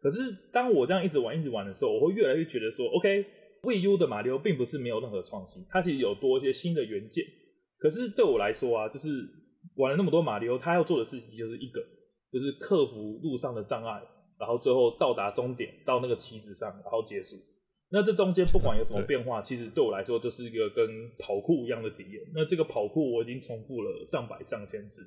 [0.00, 0.20] 可是
[0.52, 7.24] 当我这样一直玩一直玩的时候，我会越来越觉得说，OK，Wii U 的马里奥并不是没有任何创新，它其实有多一些新的元件。
[7.78, 9.08] 可是对我来说啊，就是
[9.76, 11.80] 玩了那么多马里奥，它要做的事情就是一个，
[12.32, 14.02] 就是克服路上的障碍，
[14.38, 17.36] 然后最后到达终点，到那个旗子上，然后结束。
[17.88, 20.84] 那这中间不管有什么变化，其实对我来说就是一个跟
[21.18, 22.20] 跑酷一样的体验。
[22.34, 25.02] 那这个跑酷我已经重复了上百上千次，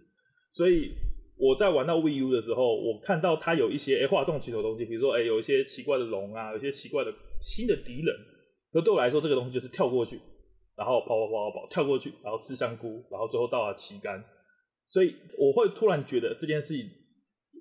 [0.53, 0.93] 所以
[1.37, 8.15] 我在玩到 Wii U 的时候，我看到它有一些诶画中奇头的东西，比如说诶有一些奇怪的龙啊，有一些奇怪的新的敌人。
[8.71, 10.17] 那对我来说，这个东西就是跳过去，
[10.77, 14.23] 然后跑跑跑跑跑跳过去，然后吃香菇，然后最后到了旗杆。
[14.87, 16.85] 所以我会突然觉得这件事情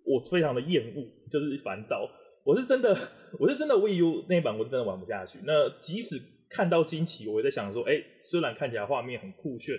[0.08, 2.08] 我非常的厌恶，就是烦躁。
[2.44, 2.96] 我是真的，
[3.38, 5.38] 我是真的 Wii U 那一版，我是真的玩不下去。
[5.44, 6.16] 那即使
[6.48, 9.76] 看到惊奇，我也在想说，哎、欸，虽然看起来画面很酷炫，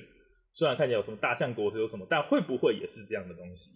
[0.53, 3.71] 虽然看起来有什么大象果实有什么，但会不会也是这样的东西？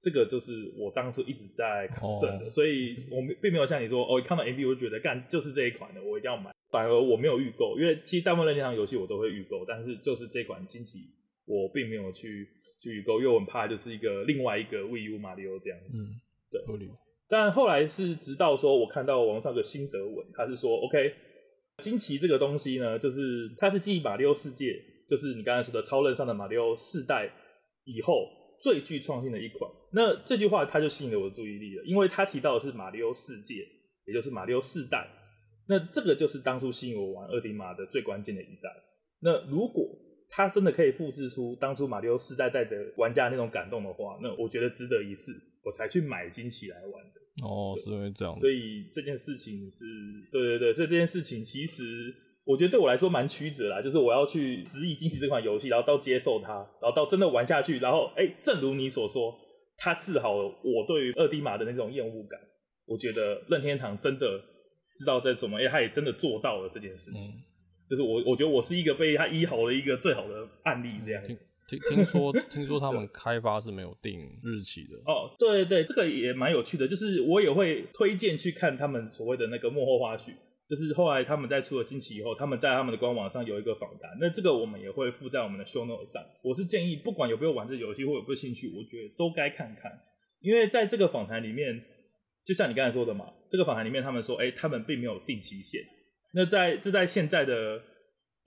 [0.00, 2.44] 这个就是我当初一直在考证的。
[2.44, 2.50] Oh.
[2.50, 6.52] 所以我并没有像你说，哦，看到 MV 我就觉得干就是这一款的，我一定要买。
[6.70, 11.00] 反而我没有预购，因为其实大部分任天堂游戏我都会预购，但是就是这款惊奇
[11.48, 12.46] 我并没有去
[12.78, 15.98] 去预购，因为我很怕就是一个另外一个 Wii U 马里奥这样子。
[15.98, 16.88] 嗯，对。
[17.30, 21.12] 但后来是直到说，我看到网上的心得文，他是说，OK，
[21.78, 24.74] 惊奇这个东西呢，就是它是继马里奥世界，
[25.08, 27.30] 就是你刚才说的超任上的马里奥四代
[27.84, 28.28] 以后
[28.60, 29.70] 最具创新的一款。
[29.92, 33.56] 那这句话他就吸引了我的注意力了，因为他提到的是马里奥世界，
[34.06, 35.06] 也就是马里奥四代。
[35.68, 38.70] 那这个就是当初吸引我玩二 D 码的最关键的一代。
[39.20, 39.84] 那如果
[40.30, 45.32] 他真的可以复制出当初马里奥四代代的玩家那种感动的话，那我觉得值得一试。
[45.64, 49.84] 我才去买惊喜来玩的哦，是因为这样，所以这件事情是，
[50.32, 51.84] 对对对，所以这件事情其实
[52.44, 59.36] 我觉得对我来说蛮曲折啦，就是我要去执意惊喜这款游戏，然后到接受它，然后到真的玩下去，然后哎、欸，正如你所说，
[59.76, 62.40] 它治好了我对于二 D 码的那种厌恶感。
[62.86, 64.40] 我觉得任天堂真的
[64.94, 67.42] 知道在什么，哎、欸，他也真的做到了这件事情，嗯、
[67.88, 71.46] 就是我我觉得我是一个被他医好的一个最好的案例这样子。
[71.68, 75.34] 听听说，听说他们开发是没有定日期的哦。
[75.38, 80.32] 对对对，这个也蛮有趣的，就是我也会推荐去看他们所谓的那个幕后花絮。
[80.68, 86.22] 就是后来他们在出了惊奇以后，他们在他们的官网上有一个访谈，那这个我们也会附在我们的 show note 上。
[86.42, 89.90] 我是建议，不管有没有玩这游戏或有没有兴趣，我觉得都该看看，
[90.40, 91.82] 因为在这个访谈里面，
[92.44, 95.82] 就像你刚才说的嘛，这个访谈里面他们说，哎，他们并没有定期限。
[96.32, 97.80] 那在这在现在的。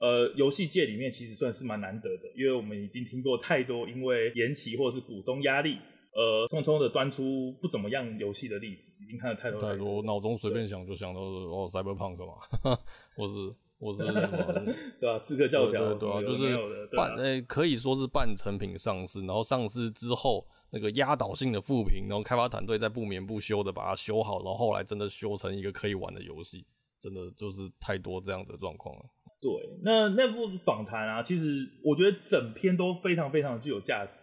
[0.02, 5.78] 呃，游戏界里面其实算是蛮难得的，因为我们已经听过太多因为延期或者是股东压力，
[6.12, 10.02] 呃，匆匆的端出不怎么样游戏的例子，已经看了太多太多。
[10.02, 12.76] 脑中随便想就想到是哦，Cyberpunk 嘛，
[13.15, 15.20] 或是或是什么， 对吧、啊？
[15.20, 26.65] 刺客教条，对啊，就是半，呃、欸，可以说是半成品上市，然后上市之后那个压倒性的负评，然后开发团队在不眠不休的把它修好，然后后来真的修成一个可以玩的游戏，
[27.02, 29.02] 真的就是太多这样的状况了。
[29.42, 29.50] 对，
[29.84, 34.20] 那那部访谈啊，其实我觉得整篇都非常非常具有价值。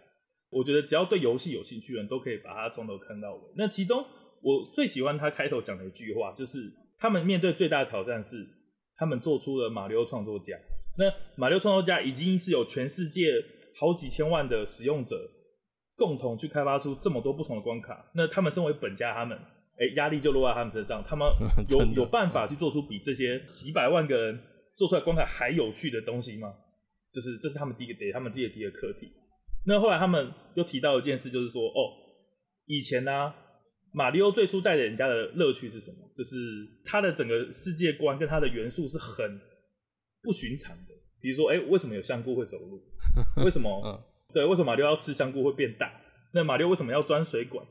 [0.49, 3.41] 我觉得只要对游戏有兴趣的人都可以把它从头看到尾。
[3.55, 4.03] 那其中
[4.41, 8.47] 我最喜欢他开头讲的一句话，就是他们面对最大的挑战是，
[8.95, 10.57] 他们做出了马里奥创作家。
[10.97, 13.25] 那马里奥创作家已经是有全世界
[13.77, 15.15] 好几千万的使用者
[15.97, 18.09] 共同去开发出这么多不同的关卡。
[18.15, 19.37] 那他们身为本家，他们
[19.79, 21.27] 哎压力就落在他们身上，他们
[21.71, 24.39] 有有办法去做出比这些几百万个人。
[24.75, 26.53] 做出来观看还有趣的东西吗？
[27.11, 29.11] 就是这是他们第一个给他们自己的第一个课题。
[29.65, 31.91] 那后来他们又提到一件事，就是说哦，
[32.65, 33.35] 以前呢、啊，
[33.91, 35.97] 马里奥最初带给人家的乐趣是什么？
[36.15, 36.37] 就是
[36.85, 39.37] 他的整个世界观跟他的元素是很
[40.23, 40.93] 不寻常的。
[41.19, 42.81] 比如说，哎、欸，为什么有香菇会走路？
[43.43, 43.69] 为什么？
[43.85, 43.99] 嗯，
[44.33, 45.91] 对，为什么马里奥要吃香菇会变大？
[46.33, 47.67] 那马里奥为什么要钻水管？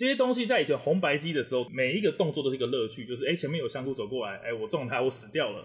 [0.00, 3.04] 这些东西在以前红白机的时候，每一个动作都是一个乐趣。
[3.04, 5.58] 就是哎、前面有香菇走过来，哎、我撞他，我死掉了。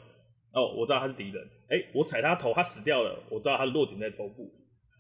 [0.52, 1.42] 哦，我知道他是敌人。
[1.70, 3.18] 哎，我踩他头，他死掉了。
[3.30, 4.52] 我知道他的落点在头部。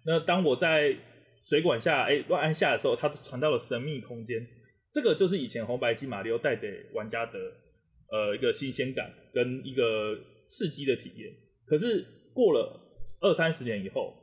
[0.05, 0.95] 那当我在
[1.43, 4.39] 水管下，哎，乱按下的时候，他传到了神秘空间。
[4.93, 7.37] 这个就是以前红白机马里奥带给玩家的
[8.13, 10.17] 呃一个新鲜感跟一个
[10.47, 11.29] 刺激的体验。
[11.65, 12.79] 可是过了
[13.19, 14.15] 二三十年以后，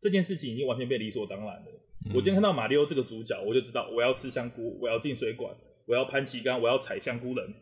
[0.00, 1.66] 这件事情已经完全被理所当然了。
[2.06, 5.52] 嗯、我今天看到马里奥这个主角，我就知道我要吃香菇，我要进水管，
[5.86, 7.54] 我要攀旗杆，我要踩香菇人。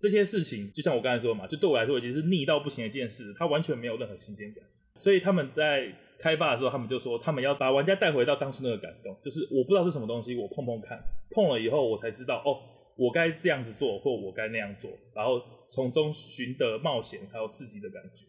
[0.00, 4.62] 这些事情就像我刚才说的嘛，就对我来说已经是腻到不行的一件事，它完全没有任何新鲜感。
[4.98, 10.98] 所以他们在开发的时候，他们就说他们要把玩家带回到当初那个感动，就是我不知道是什么东西，我碰碰看，
[11.30, 12.60] 碰了以后我才知道哦，
[12.96, 15.40] 我该这样子做，或我该那样做，然后
[15.70, 18.26] 从中寻得冒险还有刺激的感觉。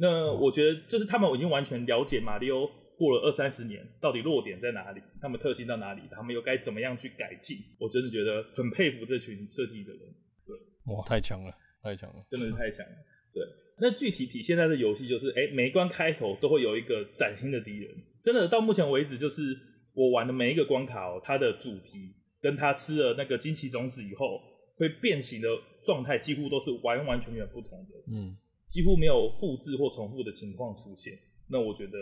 [0.00, 7.56] 那我觉得就是他们已经完全了解马里奥过了二三十年到底弱点在哪里，他们特性到哪里，他们又该怎么样去改进。
[7.78, 10.00] 我真的觉得很佩服这群设计的人。
[10.44, 10.56] 对，
[10.92, 12.92] 哇，太强了，太强了，真的是太强了。
[13.32, 13.42] 对。
[13.80, 17.94] 那具体体现在的游戏就是，哎、欸，每一关开头都会有一个崭新的敌人。
[18.24, 19.56] 真的到目前为止，就是
[19.94, 24.42] 我玩的每一个关卡哦，它的主题跟它吃了那个惊奇种子以后
[24.74, 25.48] 会变形的
[25.84, 27.94] 状态，几乎都是完完全全不同的。
[28.12, 28.36] 嗯，
[28.66, 31.16] 几乎没有复制或重复的情况出现。
[31.48, 31.92] 那我觉得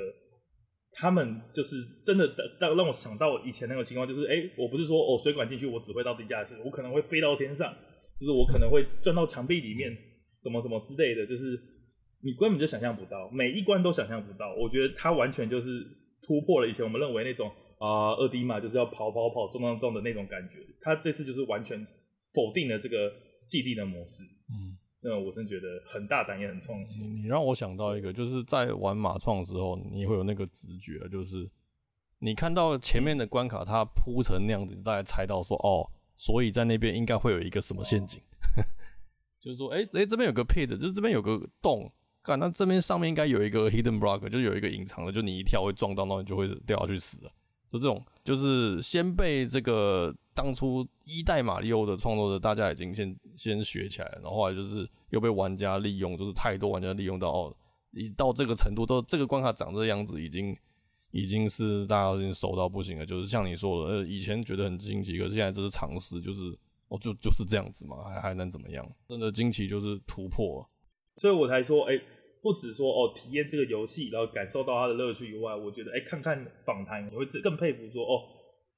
[0.97, 2.27] 他们就是真的，
[2.59, 7.73] 让让我想到以前那个情况，就是，哎、欸，我不是说哦，水管进去我只会到地下室，我可能会飞到天上，
[8.19, 9.97] 就是我可能会钻到墙壁里面。
[10.39, 11.61] 怎么怎么之类的，就是
[12.23, 14.55] 你根本就想象不到，每一关都想象不到。
[14.55, 15.85] 我觉得它完全就是
[16.23, 20.61] 突破了以前我们认为那种啊、呃、二 D 嘛，就是要跑跑跑、撞撞撞的那种感觉。
[20.81, 21.85] 它这次就是完全
[22.33, 23.13] 否定了这个
[23.49, 24.23] 既定的模式。
[24.23, 24.79] 嗯，
[25.09, 27.15] 那我真觉得很大胆也很创新。
[27.15, 31.49] 你让我想到一个，就是在玩马创的时候，你会有那个直觉，就是
[32.19, 35.87] 你看到前面的关卡它铺成那样子，你大概猜到说哦，
[36.17, 38.21] 所以在那边应该会有一个什么陷阱。
[39.39, 41.89] 就是说，哎、欸、哎、这边有个 pit，就是这边有个洞，
[42.25, 47.31] 看那这边上面应该有一个 hidden block，就有一个隐藏的，就你一跳会撞到，那你就会掉下去死了。
[47.79, 57.57] 这种，就是先被这个当初一代马里奥的创作者，大家已经先先学起来，然后后来就是又被玩家利用，就是太多玩家利用到哦，
[57.93, 60.57] 一到这个程度，都这个关卡长这样子，已经
[61.11, 63.07] 已经是大家已经熟到不行了。
[63.07, 66.57] 就是像你说的，以前觉得很惊奇，可是现在这是常识，就是。
[66.89, 68.89] 哦，就就是这样子嘛，还还能怎么样？
[69.09, 70.65] 真的惊奇就是突破，
[71.17, 72.03] 所以我才说，哎、欸，
[72.47, 78.23] 不止说哦，体验这个游戏，然后感受到它的乐趣以外，我觉得，哎、看看访谈，你会更佩服说，哦，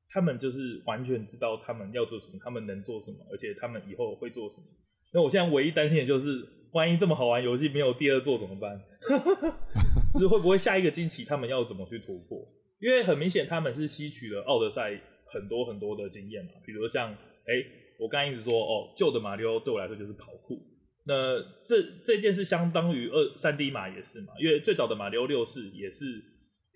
[0.09, 4.65] 他们就是完全知道他们要做什么，他们能做什么，而且他们以后会做什么。
[5.13, 6.43] 那我现在唯一担心的就是，
[6.73, 8.81] 万一这么好玩游戏没有第二座怎么办？
[10.15, 12.39] 就是会不会下一个惊奇，他们要怎么去突破？
[12.81, 17.53] 因为很明显他们是吸取了奥德赛很多很多的经验嘛，比如像，哎、
[18.01, 20.59] 我刚才一直说哦，旧的马里奥对我来说就是跑酷。
[21.09, 26.23] 那这这件事相当于二三 D 马也是嘛，因为最早的马六六四也是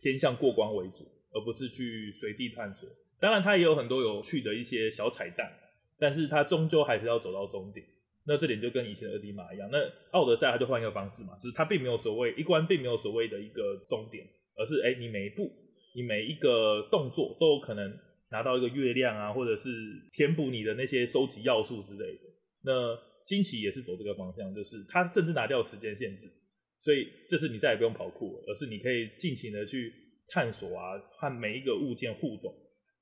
[0.00, 2.88] 偏向过关为主，而不是去随地探索。
[3.20, 5.52] 当然，它也有很多有趣的一些小彩蛋，
[5.98, 7.86] 但是它终究还是要走到终点。
[8.26, 9.68] 那这点就跟以前的二 D 马一样。
[9.70, 9.78] 那
[10.12, 14.26] 奥德赛它就换一个方式嘛，就是它并没有所谓一关，并没有所谓的一个终点，
[14.56, 15.52] 而是哎、你每一步，
[15.94, 17.92] 你每一个动作都有可能。
[18.32, 19.68] 拿到一个月亮啊，或者是
[20.10, 22.20] 填补你的那些收集要素之类的。
[22.64, 26.30] 那惊奇也是走这个方向，就是它甚至拿掉时间限制，
[26.78, 29.92] 所以这次你再也不用跑酷了，而是你可以尽情的去
[30.28, 32.54] 探索啊，和每一个物件互动。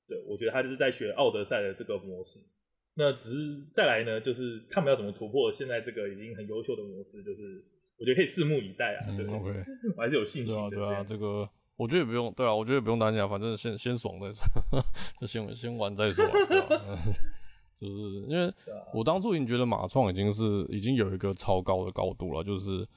[0.07, 2.39] 对，我觉得他就是在学奥德赛的这个模式。
[2.95, 7.63] 那只是再来呢，就是他们要怎么突破现在这个已经很优秀的模式，就是
[7.97, 9.15] 我觉得可以拭目以待啊。
[9.15, 9.49] 对，对，，OK，
[9.95, 10.75] 我还是有信心的。
[10.75, 11.49] 对啊，对啊，这个。
[11.77, 14.45] 我觉得也不用，对啊，我觉得也不用担心啊，反正先先爽再说，
[15.19, 16.59] 就先先玩再说，对
[17.87, 17.93] 吧？
[17.93, 18.25] 是？
[18.27, 18.53] 因为
[18.93, 22.87] 我当初已经觉得马创已经是已经有一个超高的高度了，就是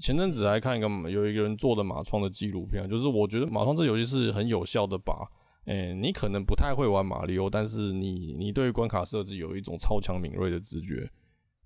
[0.00, 5.14] 前阵子还看一个有一个人做的马创的纪录片，就是我觉得马创这游戏是很有效的把，
[5.66, 11.10] 诶、欸，你可能不太会玩马里奥，但是你你对于关卡设置有一种超强敏锐的直觉，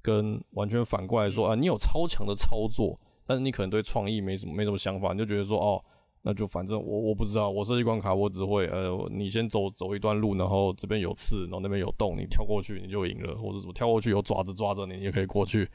[0.03, 5.85] 跟完全反过来说啊，你有超强的操作，但是你可能对创意没什么没什么想法，你就觉得说哦。
[6.27, 15.69] 那就反正我我不知道，我设计关卡我只会呃，你先走走一段路，然后这边有刺，然后那边有洞，你跳过去你就赢了，或者什么跳过去有爪子抓着你，也可以过去，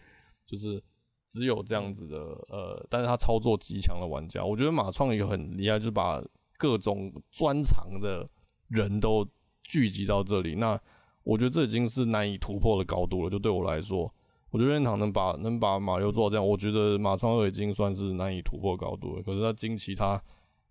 [0.48, 0.84] 就是
[1.28, 2.18] 只有这样子的
[2.50, 6.20] 呃，但是他操作极强的玩家，我觉得马创也很厉害，就是把
[6.58, 8.28] 各种专长的
[8.70, 9.24] 人都
[9.62, 10.82] 聚集到这里，那
[11.22, 14.12] 我觉得这已经是难以突破的高度了，就对我来说，
[14.50, 20.20] 我觉得任堂能把能把马六做到这样，我觉得马创二已经算是难以突破高度了，可是他惊奇他。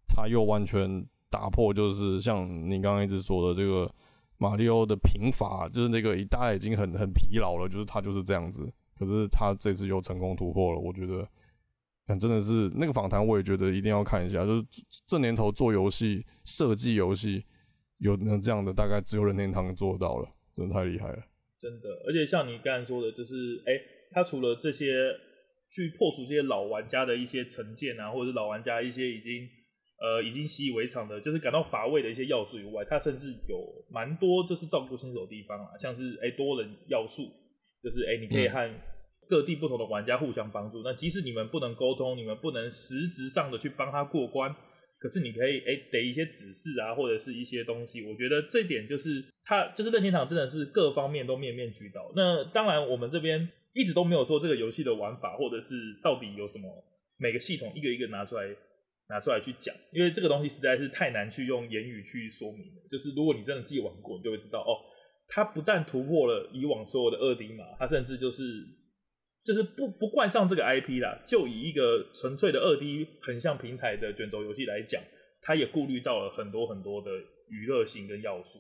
[0.09, 3.92] 他又完全打破，就是像你刚刚一直说的这个
[4.38, 8.72] 马里奥的贫乏，就是那个大家已经很很疲劳了，就是他就是这样子。
[8.98, 11.28] 可是他这次又成功突破了，我觉得，
[12.06, 14.44] 但真的是那个访谈，我也觉得一定要看一下。
[14.44, 14.66] 就是
[15.06, 17.44] 这年头做游戏、设计游戏
[17.98, 21.22] 有那这样的，大概只有任天堂做到了，真的太厉害了。
[21.59, 23.72] 真的，而且像你刚才说的，就是哎、
[24.11, 24.86] 他除了这些
[25.68, 29.48] 去破除这些老玩家的一些成见啊，或者是老玩家一些已经。
[30.01, 33.59] 呃已经习以为常的，就是感到乏味的一些要素以外，它甚至有
[33.90, 37.30] 蛮多就是照顾新手的地方啊，像是哎、欸、多人要素，
[37.82, 38.70] 就是哎、欸、你可以和
[39.28, 40.80] 各地不同的玩家互相帮助。
[40.80, 44.55] 嗯、那即使你们不能沟通，你们不能实质上的去帮他过关。
[45.01, 52.11] 可是你可以诶给一些指示啊，或者是一些东西，我觉得这点就是它就是任天堂真的是各方面都面面俱到。
[52.16, 56.66] 那当然我们这边一直都没有说这个游戏的玩法，或者是到底有什么
[57.16, 58.42] 每个系统一个一个拿出来
[59.09, 62.82] 拿出来去讲，因为这个东西实在是太难去用言语去说明了。
[62.90, 64.76] 就是如果你真的自己玩过，你就会知道哦，
[65.28, 68.42] 它不但突破了以往所有的二 D 嘛，它甚至就是。
[69.44, 75.00] 就是不不冠上这个 IP 啦，就以一个纯粹的二 D 横向平台的卷轴游戏来讲，
[75.40, 77.11] 它也顾虑到了很多很多的
[77.48, 78.59] 娱乐性跟要素。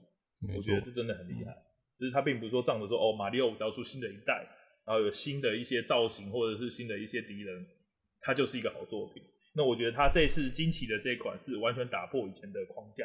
[0.56, 1.50] 我觉得这真的很厉害。
[1.50, 1.60] 嗯、
[2.00, 4.48] 就是它并不是说仗着说哦，马里奥只要出新的一代，
[4.86, 7.66] 然后有新的一些造型或者是新的一些敌人，
[8.20, 9.22] 它就是一个好作品。
[9.58, 13.04] 那我觉得他这次惊奇的这一款是完全打破以前的框架，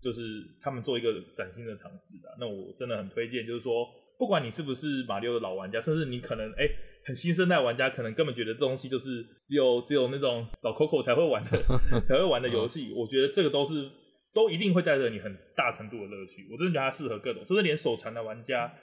[0.00, 0.22] 就是
[0.62, 2.34] 他们做一个崭新的尝试的。
[2.40, 6.64] 那我真的很推荐，就是说不管你是不是马里奥的老玩家，甚至你可能哎。
[6.64, 6.70] 欸
[7.06, 11.50] 很新生代玩家可能根本觉得这东西就是只有只有那种老 Coco 才会玩的
[12.00, 13.90] 才会玩的游戏，我觉得这个都是
[14.32, 16.48] 都一定会带着你很大程度的乐趣。
[16.50, 18.74] 我真的觉得它适合各种，甚至连手残的玩家，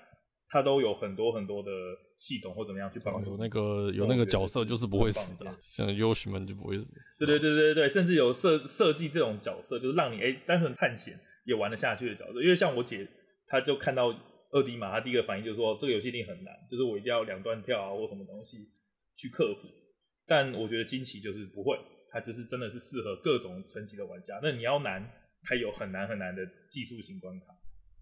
[0.52, 1.72] 他都有很多很多的
[2.18, 3.32] 系统或怎么样去帮助。
[3.32, 6.92] 有那个有那个角色就是不会死的，像们就不会死。
[7.18, 12.42] 对对对对对，甚至有设设计这种角色，就是让你哎、欸、单纯探险也玩得下去的角色。
[12.44, 13.08] 因为像我姐，
[13.48, 14.14] 她就看到。
[14.54, 18.68] 二 D 嘛，她第一个反应就是说这个游戏一定很难，就是我一定要两段跳啊或什么东西
[19.16, 19.70] 去克服。
[20.28, 21.80] 但我觉得惊奇就是不会，
[22.12, 24.42] 它就是真的是适合各种层级的玩家。
[24.44, 25.10] 那你要难，
[25.44, 27.46] 它有很难很难的技术型关卡。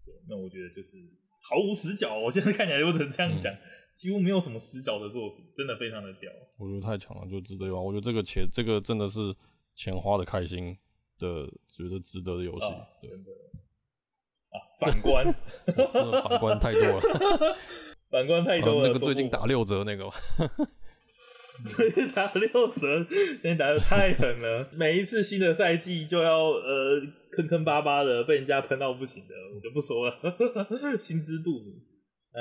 [0.04, 0.96] 对，那我觉得就是
[1.40, 2.18] 毫无死角。
[2.18, 3.58] 我现在看起来又只能这样讲，嗯、
[3.94, 6.30] 几乎没有什么死角的作品，真的非常的屌。
[6.56, 7.84] 我觉得太强了，就值得玩。
[7.84, 9.34] 我觉得这个钱，这个真的是
[9.74, 10.76] 钱花的开心
[11.18, 12.66] 的，觉得值得的游戏。
[12.66, 13.10] 啊、对。
[13.10, 13.30] 真的
[14.50, 15.24] 啊，反观，
[16.24, 17.00] 反观太多了，
[18.10, 18.80] 反观太多了。
[18.80, 20.10] 啊、那个最近打六折那个，
[21.64, 24.68] 最近打六折，最近打的太狠了。
[24.72, 27.00] 每一次新的赛季就要呃
[27.32, 31.74] 坑坑巴巴的被人家喷到不行的，我就不说了，心知肚明。
[32.32, 32.40] 哎，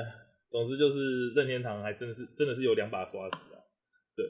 [0.49, 3.57] 总之就是任天堂还真的是真的是有两把刷子啊。
[4.15, 4.25] 对，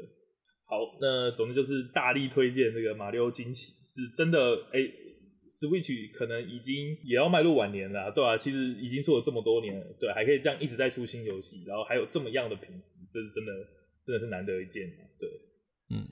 [0.66, 4.80] 好，那总之就是大力推荐这个马里奥惊奇，是真的哎。
[5.50, 13.52] Switch 可能已经也要迈入晚年了，对啊，其实已经做了这么多年了，对，还可以这样一直在出新游戏，然后还有这么样的品质，这是真的，
[14.06, 14.88] 真的是难得一见，
[15.20, 15.30] 对，
[15.90, 16.08] 嗯。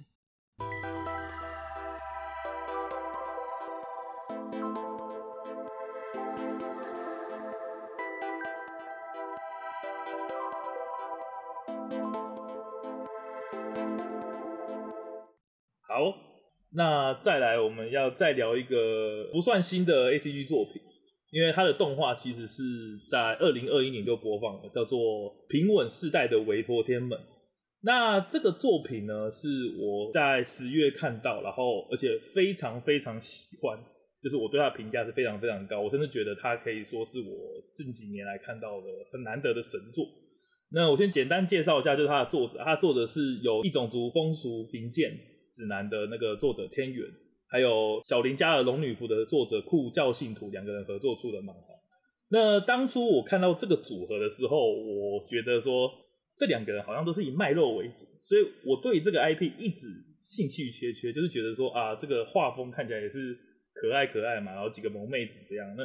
[15.88, 16.28] 好。
[16.74, 20.80] 那再来，我们要再聊一个不算新的 ACG 作品，
[21.32, 22.62] 因为它的动画其实是
[23.10, 25.00] 在二零二一年就播放了，叫做
[25.48, 27.18] 《平稳世代的维托天门》。
[27.82, 29.48] 那这个作品呢，是
[29.80, 33.78] 我在十月看到，然后而且非常非常喜欢，
[34.22, 40.06] 就是我对它的评价是非常非常高，我甚至觉得它可以说是我近几年来看到的很难得的神作。
[40.72, 45.12] 那我先简单介绍一下，就是它的作者，它的作者是有异种族风俗评鉴。
[45.50, 47.08] 指南的那个作者天元，
[47.50, 51.62] 还有小林家的龙女仆的作者酷教信徒两个人合作出的漫画。
[52.30, 55.90] 那当初我看到这个组合的时候，我觉得说
[56.38, 59.88] 这两个人好像都是以卖肉为主，所以我对这个 IP 一直
[60.22, 63.36] 兴趣缺缺，就是觉得说啊，这个画风看起来也是
[63.74, 65.84] 可爱可爱嘛，然后几个萌妹子这样，那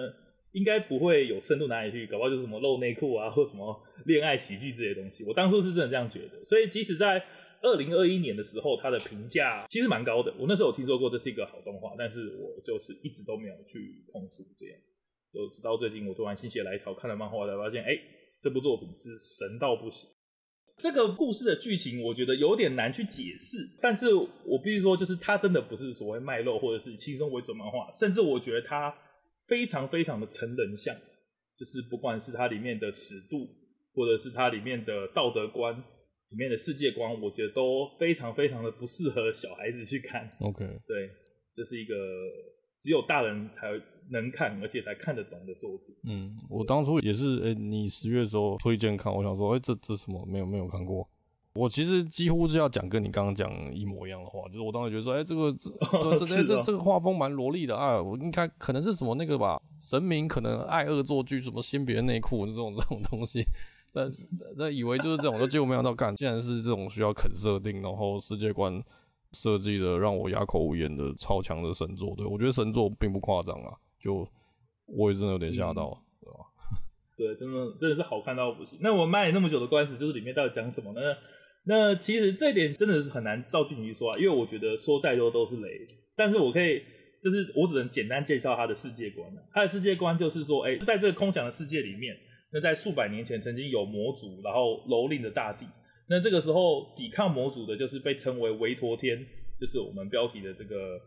[0.53, 5.25] 应该不会有深度哪里去，搞不好就是什么露内裤啊，或什么恋爱喜剧这些东西。
[5.25, 7.25] 我当初是真的这样觉得，所以即使在
[7.63, 10.35] 二零二一年的时候，它的评价其实蛮高的。
[10.39, 14.77] 我那时候有听说过这是一个好动画，但是我就是一直都没有去碰触这样。
[15.33, 17.97] 就直到最近，我突然心血来潮看了漫画，才发现，哎、
[18.43, 20.11] 这部作品是神到不行。
[20.79, 28.93] 这个故事的剧情我觉得有点难去解释，但是我必须说，就是它真的不是所谓卖肉或者是轻松为准漫画，甚至我觉得它
[29.47, 30.95] 非常非常的成人像，
[31.59, 33.49] 就是不管是它里面的尺度，
[33.95, 35.83] 或者是它里面的道德观。
[36.31, 40.27] 里面的世界观，我觉得都非常非常的不适合小孩子去看。
[40.41, 41.11] OK，对，
[41.55, 41.95] 这是一个
[42.81, 43.69] 只有大人才
[44.11, 45.95] 能看，而且才看得懂的作品。
[46.05, 51.09] 嗯，我当初也是，哎、欸，你十月的时候推荐看，我想说，哎、欸，这这什么没有没有看过。
[51.55, 63.45] 我其实几乎是要讲跟你刚刚讲一模一样的话，就是我当时觉得说，哎、欸，这个这、 哦、这这、哦、这这个画风蛮萝莉的啊，我应该可能是什么那个吧，神明可能爱恶作剧，什么掀别人内裤这种这种东西。
[63.95, 64.11] 但
[64.59, 68.83] 但以为就是这种，都结果没想到，干竟然是这种需要肯设定，然后世界观
[69.33, 72.15] 设计的让我哑口无言的超强的神作。
[72.17, 74.29] 对，我觉得神作并不夸张啊，就
[74.87, 76.39] 我也真的有点吓到，嗯、对吧？
[77.17, 78.79] 对，真的真的是好看到不行。
[78.83, 81.01] 那我卖了那么久的关子，就是里面到底讲什么呢？
[81.65, 85.69] 那其实这一点真的是很难照剧情说啊，因为我觉得说再多都是雷。
[86.17, 86.83] 但是我可以，
[87.23, 89.31] 就是我只能简单介绍他的世界观。
[89.53, 92.17] 他的世界观就是说，哎，在这个空想的世界里面，
[92.53, 95.65] 那在数百年前曾经有魔族，然后蹂躏的大地。
[96.09, 99.25] 那这个时候抵抗魔族的，就是被称为维陀天，
[99.61, 101.01] 就是我们标题的这个，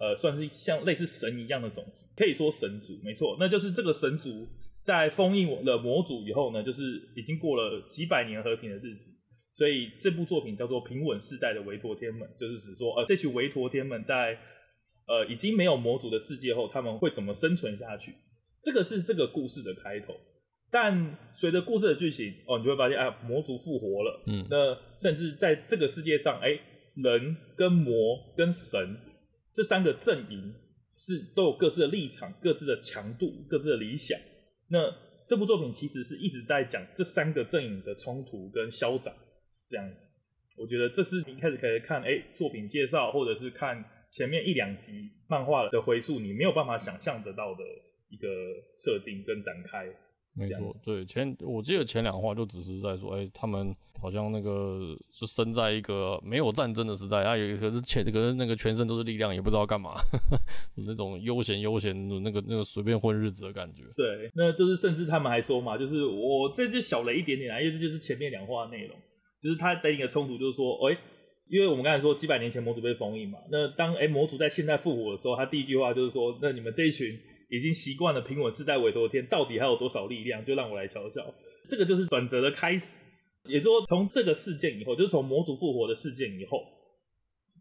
[0.00, 3.36] 呃，算是像类似神一样的种族，可以说神族，没错。
[3.40, 4.46] 那就是这个神族
[4.82, 6.82] 在封印了魔族以后呢，就是
[7.16, 9.12] 已经过了几百年和平的日子。
[9.52, 14.38] 所以这部作品叫做《平稳世代的维陀天们》，就是指说，呃，这群维陀天们在
[15.08, 18.12] 呃已经没有魔族的世界后，他们会怎么生存下去？
[18.62, 20.14] 这个是这个故事的开头。
[20.70, 24.22] 但随着故事的剧情，哦，你就会发现，啊，魔族复活了。
[24.26, 26.50] 嗯，那甚至在这个世界上，哎，
[26.94, 28.96] 人跟魔跟神
[29.58, 30.54] 这三个阵营
[30.94, 34.16] 是都有各自的立场、各自的强度、各自的理想。
[34.68, 34.78] 那
[35.26, 39.12] 这部作品其实是一直在讲这三个阵营的冲突跟消长。
[39.68, 40.06] 这样子，
[40.56, 47.64] 我觉得这是你一开始可以看哎作品介绍，或者是看前面一两集漫画的回溯，你没有办法想象得到的
[48.10, 48.28] 一个
[48.76, 49.92] 设定跟展开。
[50.38, 59.94] 没错，对前我记得前两话就只是在说，哎，他们好像那个是生在一个没有战争的时代，啊，有一个是全，可是那个全身都是力量，也不知道干嘛，
[60.86, 63.82] 那种悠闲悠闲的那个那个随便混日子的感觉。
[63.96, 68.96] 对，那就是甚至他们还说嘛，就是我这就小了一点点啊，因为这就是前面两话内容。
[69.40, 71.00] 就是他带领的冲突，就是说，哎、欸，
[71.48, 77.08] 因为我们刚才说几百年前魔族被封印嘛，那当哎、欸、魔族在现在复活的时候，他第一句话就是说，那你们这一群
[77.48, 80.44] 已经习惯了平稳世代维陀天，到底还有多少力量？
[80.44, 81.34] 就让我来瞧瞧。
[81.68, 83.04] 这个就是转折的开始，
[83.44, 86.64] 也就是说，从这个事件以后，就是从魔族复活的事件以后，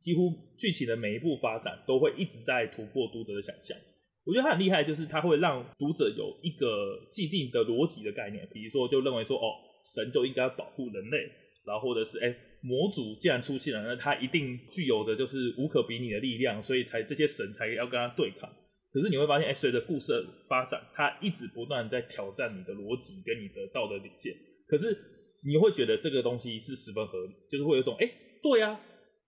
[0.02, 3.78] 几乎剧情的每一步发展都会一直在突破读者的想象。
[4.26, 9.56] 我觉得他很厉害，就是他会让读者有一个既定的逻辑的概念，比如说就认为说，哦，
[9.96, 11.18] 神就应该保护人类。
[11.66, 18.50] 然后或者是哎，魔族既然出现了，那他一定具有的就是无可比拟的力量，所以才这些神才要跟他对抗。
[18.92, 24.34] 可是你会发现，哎，随着故事的发展，它一直不断在挑战你的逻辑跟你的道德底线。
[24.68, 24.98] 可是
[25.44, 28.10] 你会觉得这个东西是十分合理，就是会有一种哎，
[28.42, 28.80] 对呀，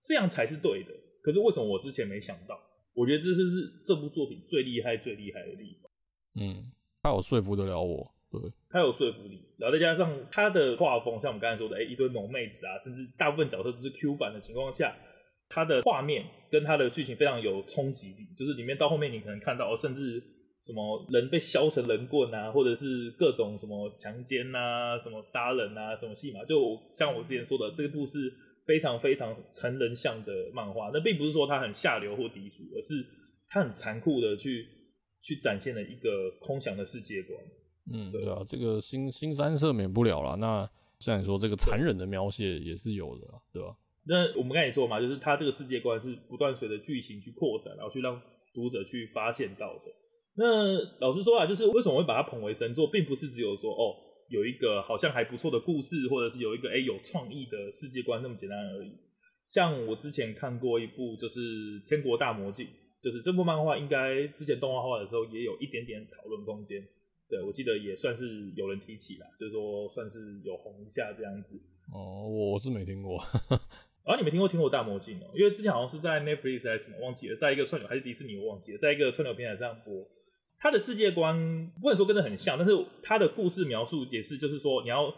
[0.04, 0.92] 这样才是对的。
[1.22, 2.60] 可是为什么我之前没想到？
[2.94, 5.92] 我觉得这就是这部作品最厉害、最厉害的地方。
[6.42, 6.72] 嗯，
[7.04, 8.16] 他有说服得了我。
[8.32, 8.40] 对，
[8.70, 14.96] 他有说服力，然后再加上他的画风，像我们刚才说的，哎，一堆萌妹子啊，甚至大部分角色都是 Q 版的情况下，
[15.50, 20.24] 他的画面跟他的剧情非常有冲击力，就是里面到后面你可能看到，甚至
[20.62, 28.32] 什么人被削成人棍啊，或者是各种什么强奸啊，什么杀人啊，什么戏码，就像我之前说的，这部是
[28.66, 33.06] 非常非常成人向的漫画，那并不是说它很下流或低俗，而是
[33.48, 34.68] 它很残酷的去
[35.22, 37.44] 去展现了一个空想的世界观。
[37.92, 40.36] 嗯，对啊，这个新新三色免不了了。
[40.36, 40.70] 那
[41.00, 43.76] 虽然说这个残忍的描写也是有的，对吧？
[44.06, 48.20] 那我们刚才也说嘛，就是他这个世界观是不断随着剧情去扩展，然后去让
[48.54, 49.92] 读者去发现到的。
[50.36, 53.94] 那老实说啊，就是为什么会把它捧为神作，并不是只有说哦，
[54.30, 58.92] 有一个好像还不错的故事，或者是有一个哎有创意的世界观那么简单而已。
[59.46, 61.40] 像我之前看过一部就是
[61.88, 62.66] 《天国大魔境》，
[63.04, 66.82] 就是这部漫画应该之前动画化的时候也有一点点讨论空间。
[67.28, 71.56] 对，我记得也算是有人提起啦，就是说算是有红一下这样子。
[71.92, 73.18] 哦，我是没听过。
[74.10, 75.30] 然后、你没听过《听过大魔镜》哦？
[75.36, 79.94] 因为之前好像是在 Netflix 还是什么忘记了，在一个串流还是迪士尼我忘记了，在一个串流平台上播。
[80.58, 81.38] 它的世界观
[81.80, 85.14] 不能说跟着很像，但是它的故事描述也是，就是说你要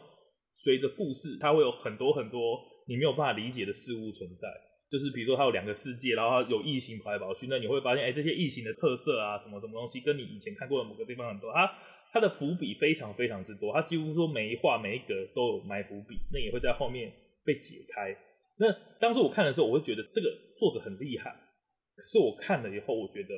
[0.52, 4.50] 随着故事，它会有很多很多你没有办法理解的事物存在。
[4.92, 11.50] 就是比如说它有两个世界，然后它有异形跑来跑去，那你会发现，哎，这些异形的特色啊，什么什么东西，跟你以前看过的某个地方很多。
[11.54, 11.72] 它
[12.12, 17.10] 它的伏笔非常非常之多，它几乎说每一画每一格都有埋伏笔，那也会在后面
[17.46, 18.14] 被解开。
[18.62, 21.34] 那当时我看的时候，我会觉得这个作者很厉害，
[21.96, 23.34] 可是我看了以后，我觉得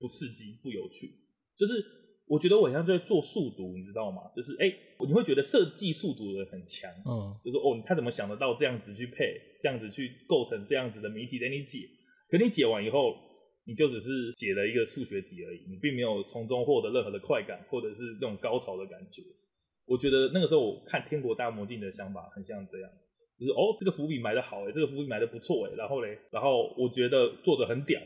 [0.00, 1.14] 不刺激、不有趣。
[1.56, 1.78] 就是
[2.26, 4.22] 我觉得我好像在做速读，你知道吗？
[4.34, 4.66] 就是哎，
[5.06, 11.86] 你会觉得设计速读的人很强，嗯，就是哦，他怎么想得到这样子去配，这样子去构成这样子的谜题给你解？
[12.28, 13.14] 可你解完以后。
[13.66, 19.22] 你就只是解了一个数学题而已，你并没有从中获得任何的快感，或者是那种高潮的感觉。
[19.86, 22.90] 我觉得那个时候我看《天国大魔镜》的想法很像这样，
[23.38, 28.00] 就是哦，这个伏笔埋得好诶，这个伏笔埋得不错诶，然后嘞，然后我觉得作者很屌，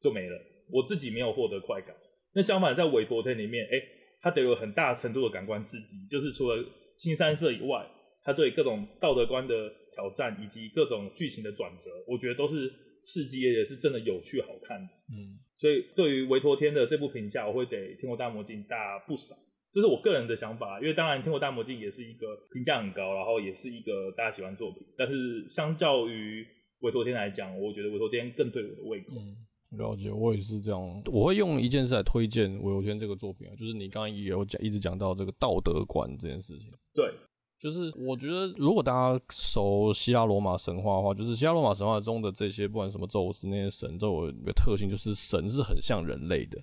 [0.00, 0.38] 就没了。
[0.70, 1.94] 我自己没有获得快感。
[2.34, 3.82] 那相反，在《韦陀天》里面，诶，
[4.20, 6.64] 它得有很大程度的感官刺激，就是除了
[6.96, 7.86] 新三色以外，
[8.22, 12.72] 它对各种道德观的挑战以及各种剧情的转折，我觉得都是。
[13.06, 14.88] 刺激，也是真的有趣好看的。
[15.14, 19.36] 嗯，所以对于韦陀天的这部评价，我会给《天国大魔镜》大不少。
[19.76, 24.82] 这是我个人的想法，因为当然《天国大魔镜》也是一个评价很高，然后也是一个大家喜欢作品。
[24.96, 26.46] 但是相较于
[26.80, 29.12] 维陀天来讲，我觉得维陀天更对我的胃口。
[29.18, 29.36] 嗯，
[29.78, 30.80] 了解，我也是这样。
[31.12, 36.70] 我会用一件事来推荐维陀天这个作品啊，就是你刚刚也有讲，一直讲到这个道德观这件事情。
[36.94, 37.12] 对，
[37.60, 46.58] 就是我觉得如果大家熟希腊罗马神话的话，就是希腊罗马神话中的这些，不管什么宙斯那些神，都有一个特性，就是神是很像人类的。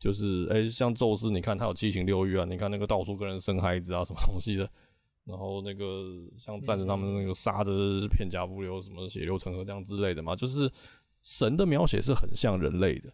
[0.00, 4.68] 就是哎、欸，像宙斯，你看他有七情六欲啊，你看那个到处跟人生孩子啊，什么东西的。
[5.26, 6.02] 然后那个
[6.34, 10.34] 像战神他们那个杀的片甲不留，什么血流成河这样之类的嘛。
[10.34, 10.68] 就是
[11.20, 13.12] 神的描写是很像人类的，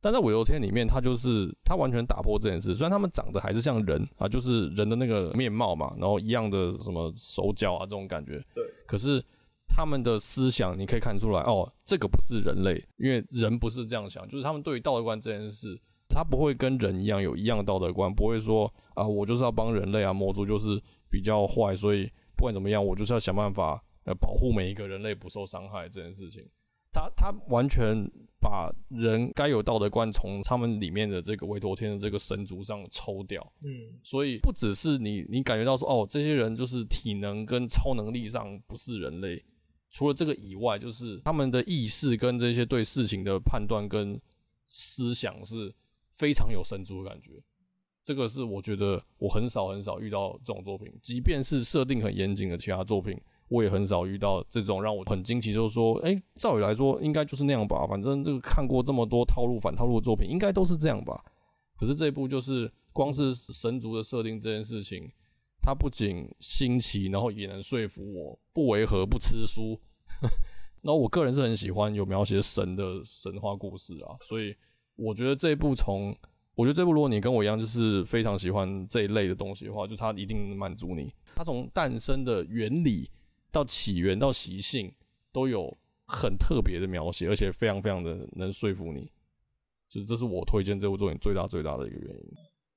[0.00, 2.72] 但在韦游天里面，他就是他完全打破这件事。
[2.72, 8.40] 虽然他们长得还是像人啊，就是人的那个面貌嘛，然后一样的什么手脚啊这种感觉。
[8.54, 8.64] 对。
[8.86, 9.20] 可是
[9.68, 15.76] 他们的思想，你可以看出来哦，这个不是人类，因为人不是这样想，就是他们对于道德观这件事。
[16.08, 26.42] 他不会跟人一样有一样的道德观，不会说啊，我就是要帮人类啊，魔族就是比较坏，所以不管怎么样，我就是要想办法呃保护每一个人类不受伤害这件事情。
[26.90, 27.94] 他他完全
[28.40, 33.46] 把人该有道德观从他们里面的这个维陀天的这个神族上抽掉。
[33.62, 33.70] 嗯，
[34.02, 39.40] 所以不只是你你感觉到说哦，这些人就是体能跟超能力上不是人类，
[39.90, 44.18] 除了这个以外，就是他们的意识跟这些对事情的判断跟
[44.66, 45.70] 思想是。
[46.18, 47.40] 非常有神族的感觉，
[48.02, 53.16] 这个是我觉得我很少很少遇到这种作品，即便是设定很严谨的其他作品，
[53.48, 61.24] 我也很少遇到这种让我很惊奇，就是说，哎，照理来说应该就是那样吧，反正这个看过这么多套路反套路的作品，应该都是这样吧。
[61.76, 65.08] 可是这一部就是光是神族的设定这件事情，
[65.62, 69.78] 它不仅新奇，然后也能说服我，不违和，不吃书。
[70.82, 74.56] 然后我个人是很喜欢有描写神的神话故事啊，所以。
[74.98, 76.14] 我觉得这部从，
[76.54, 81.12] 我觉得这部如果你跟我一样，就是非常喜欢这一类的东西的话，就它一定满足你。
[81.36, 83.08] 它从诞生的原理
[83.52, 84.92] 到起源到习性，
[85.32, 85.72] 都有
[86.04, 89.10] 很特别的描写，而且非常非常的能说服你。
[89.88, 92.32] 就是这是我推荐这部作品最大最大的一个原因。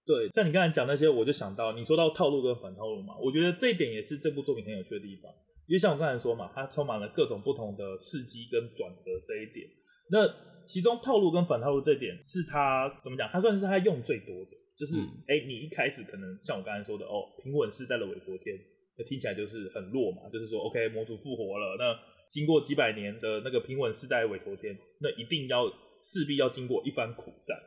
[0.05, 5.31] 对，像你刚才讲那些，我就想到你说到套路跟反套路嘛，我觉得这一点也是这部作品很有趣的地方。
[5.67, 9.67] 因为像我刚才说嘛，它充满了各种不同的刺激跟转折这一点。
[10.09, 10.27] 那
[10.71, 13.27] 其中套路跟反套路这点是他怎么讲？
[13.27, 14.95] 他算是他用最多的，就是
[15.27, 18.55] 哎、嗯欸，你一开始可能像我刚才说的哦，平稳世代的韦陀天，
[18.97, 21.91] 那听起来就是很弱嘛，就是说 OK，魔族复活了，那
[22.31, 25.67] 经过几百年的那个平稳世代的韦陀天，那一定要
[26.01, 27.59] 势必要经过一番苦战。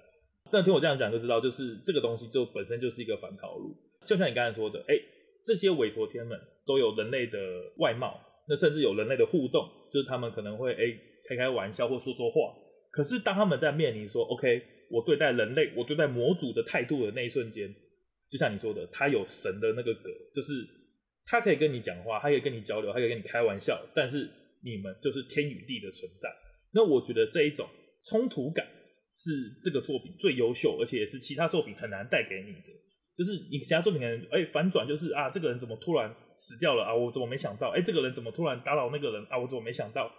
[0.51, 3.77] 那听我这样讲就知道，就是这个东西就本身就是一个反套路，
[4.07, 5.03] 就像你刚才说的，哎、欸，
[5.45, 7.39] 这些韦陀天们都有人类的
[7.77, 12.64] 外貌，那甚至有人类的互动，就是他们可能会哎、欸、开开玩笑或说说话。
[12.95, 17.69] 可是当他们在面临说 “OK”，我对待人类，我对待魔族的态度的那一瞬间，
[18.31, 20.65] 就像你说的，他有神的那个格，就是
[21.27, 24.31] 他可以跟你讲话，他可以跟你交流，他可以跟你开玩笑，但是
[24.63, 26.31] 你们就是天与地的存在。
[26.73, 27.69] 那我觉得这一种
[28.05, 28.65] 冲突感
[29.19, 29.31] 是
[29.61, 32.69] 这个作品最优秀，而且也是其他作品很难带给你的。
[33.17, 37.71] 就是你其他作品可能哎、反转，就是啊这个人怎么突然死掉了啊，我怎么没想到？
[37.71, 40.13] 哎、这个人怎么突然打倒那个人啊，我怎么没想到？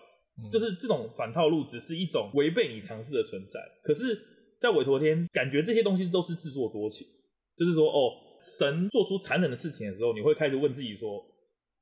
[0.52, 3.60] 就是这种反套路，只是一种违背你常识的存在。
[3.84, 4.20] 可是，
[4.60, 7.08] 在韦陀天，感觉这些东西都是自作多情。
[7.56, 8.12] 就是说，哦，
[8.60, 11.24] 神做出残忍的事情的时候，你会开始问自己说，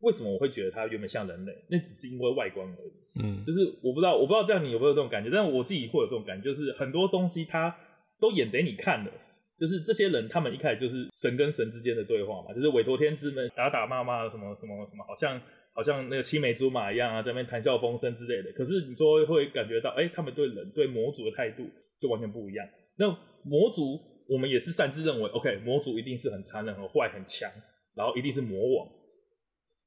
[0.01, 1.51] 为什么我会觉得他原本像人类？
[1.70, 3.24] 那只是因为外观而已。
[3.24, 5.32] 嗯，就是我不知道，我不知道这样你有没有这种感觉？
[5.32, 7.76] 但是我自己会有这种感觉，就是很多东西他
[8.20, 9.12] 都演给你看的。
[9.58, 15.41] 就是这些人，他们一开始就是神跟神之间的对话嘛，就是韦陀天之门打打骂骂，什么什么什么，好像。
[15.74, 18.52] 好像那个青梅竹马一样啊，在那边谈笑风生之类的。
[18.54, 21.64] 可是你说会感觉到，哎、他们对人、对魔族的态度
[22.00, 22.68] 就完全不一样。
[22.98, 23.08] 那
[23.44, 24.00] 魔族，
[24.30, 27.52] 我们也是擅自认为，OK，魔族一定是很残忍、很坏、很强，
[27.96, 28.90] 然后一定是魔王。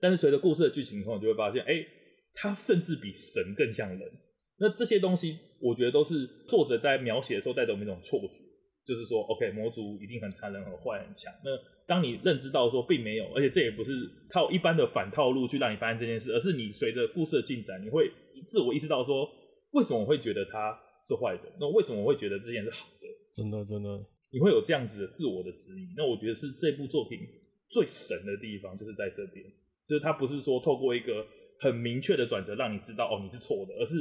[0.00, 1.74] 但是随着故事的剧情后，你就会发现，哎、
[2.34, 4.00] 他甚至比神更像人。
[4.58, 8.42] 那这些东西，我觉得都是作者在描写的时候带给我们一种错觉，
[8.84, 11.32] 就是说，OK，魔族一定很残忍、很坏、很强。
[11.44, 11.50] 那
[11.86, 13.92] 当你认知到说并没有，而且这也不是
[14.28, 18.10] 靠一般的反套路去让你发现这件事，而是你随着故事的进展，你会
[18.46, 19.28] 自我意识到说，
[19.72, 20.76] 为什么我会觉得他
[21.06, 21.52] 是坏的？
[21.60, 23.06] 那为什么我会觉得这件事好的？
[23.32, 23.88] 真的，真的，
[24.32, 25.94] 你会有这样子的自我的质疑。
[25.96, 27.20] 那我觉得是这部作品
[27.70, 29.44] 最神的地方，就是在这边，
[29.88, 31.24] 就是它不是说透过一个
[31.60, 33.94] 很明确的转折让你知道哦你是错的，而是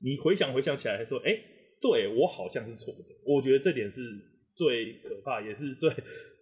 [0.00, 1.40] 你回想回想起来说，哎、欸，
[1.80, 3.04] 对我好像是错的。
[3.26, 4.00] 我觉得这点是
[4.54, 5.90] 最可怕，也是最。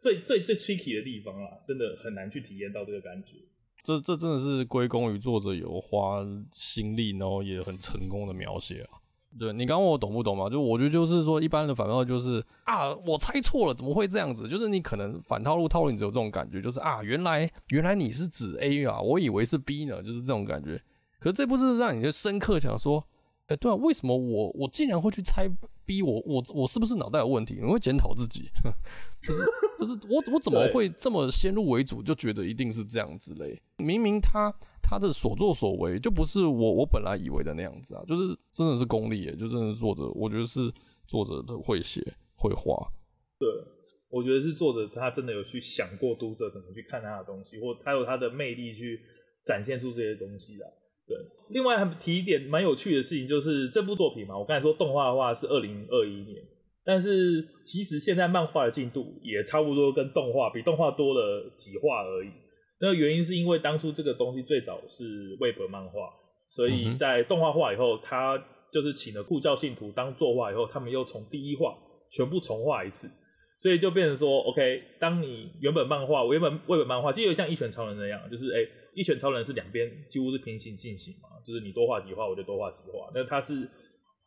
[0.01, 3.37] 最最最 tricky 的地方啦，真的很难去体验到这个感觉。
[3.83, 8.97] 这这真的是归功于作者有花心力，然后也很成功的描写啊。
[9.39, 10.49] 对，你刚问我懂不懂嘛？
[10.49, 14.49] 就我觉得就是说，一般的反套路就是啊，我猜错了，怎么会这样子？
[14.49, 20.83] 就是你可能反套路套路，你只有这种感觉，就是啊，原来原来你是指 A 啊，我以为是 B 呢，就是这种感觉。
[21.19, 23.07] 可是这部是让你就深刻想说，
[23.49, 25.47] 哎，对啊，为什么我我竟然会去猜
[25.91, 26.03] B？
[26.03, 27.59] 我我我是不是脑袋有问题？
[27.61, 28.49] 你会检讨自己，
[29.23, 29.43] 就是
[29.79, 33.61] 就是我我怎么会这么先入为主，就觉得一定是这样之类？
[33.79, 34.55] 明明他。
[34.83, 40.69] 他的所作所为就不是我我本来以为的那样子啊，就是真的是功利耶，就真的是作者，我觉得是
[41.07, 42.03] 作者的会写
[42.35, 42.91] 会画。
[43.39, 43.49] 对，
[44.11, 49.01] 我觉得是作者他真的有去想过读者怎么去看他的东西，或他有他的魅力去
[49.45, 50.67] 展现出这些东西来。
[51.11, 56.41] 对，另外还提一点蛮有趣的事情，就是这部作品嘛，我刚才说动画的话是二零二一年，
[56.85, 62.31] 但是其实现在漫画的进度也差不多跟动画比动画多了几画而已。
[62.81, 66.09] 那个原因是因为当初这个东西最早是 Web 漫画，
[66.49, 68.43] 所以在动画化以后，他
[68.73, 71.75] 就是请了故教信徒当作画以后，他们又从第一画
[72.09, 73.11] 全部重画一次，
[73.59, 83.11] 所以就变成说，OK，当你原本漫画，我原本 Web 漫画，就有像一拳超人那样，就是哎、欸，一拳超人是两边几乎是平行进行嘛，就是你多画几画，我就多画几画。
[83.15, 83.69] 那他是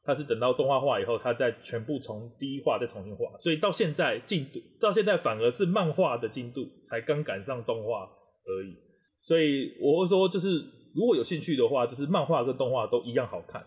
[0.04, 8.10] 他是等到动画化以后，他再全部从第一画再重新画，所以到现在进度到现在反而是漫画的进度才刚赶上动画。
[8.46, 8.76] 而已，
[9.22, 10.50] 所以我会说，就是
[10.94, 13.66] 如果有兴趣的话，就是漫画跟动画都一样好看。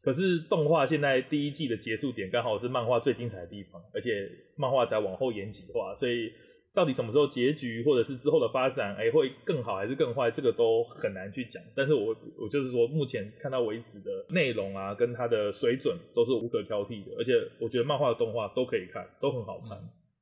[0.00, 4.10] 可是动画现在第一季的结束点刚好是漫画最精彩的地方，而且
[4.56, 6.30] 漫画才往后延几画，所以
[6.74, 11.62] 到底什么时候结局，或者是之后的发展，哎，会更好还是更坏，这个都很难去讲。
[11.74, 19.78] 但是我我就是说，目前看到为止的内容啊，跟它的水准都是无可挑剔的，而且我觉得漫画的动画都可以看，都很好看。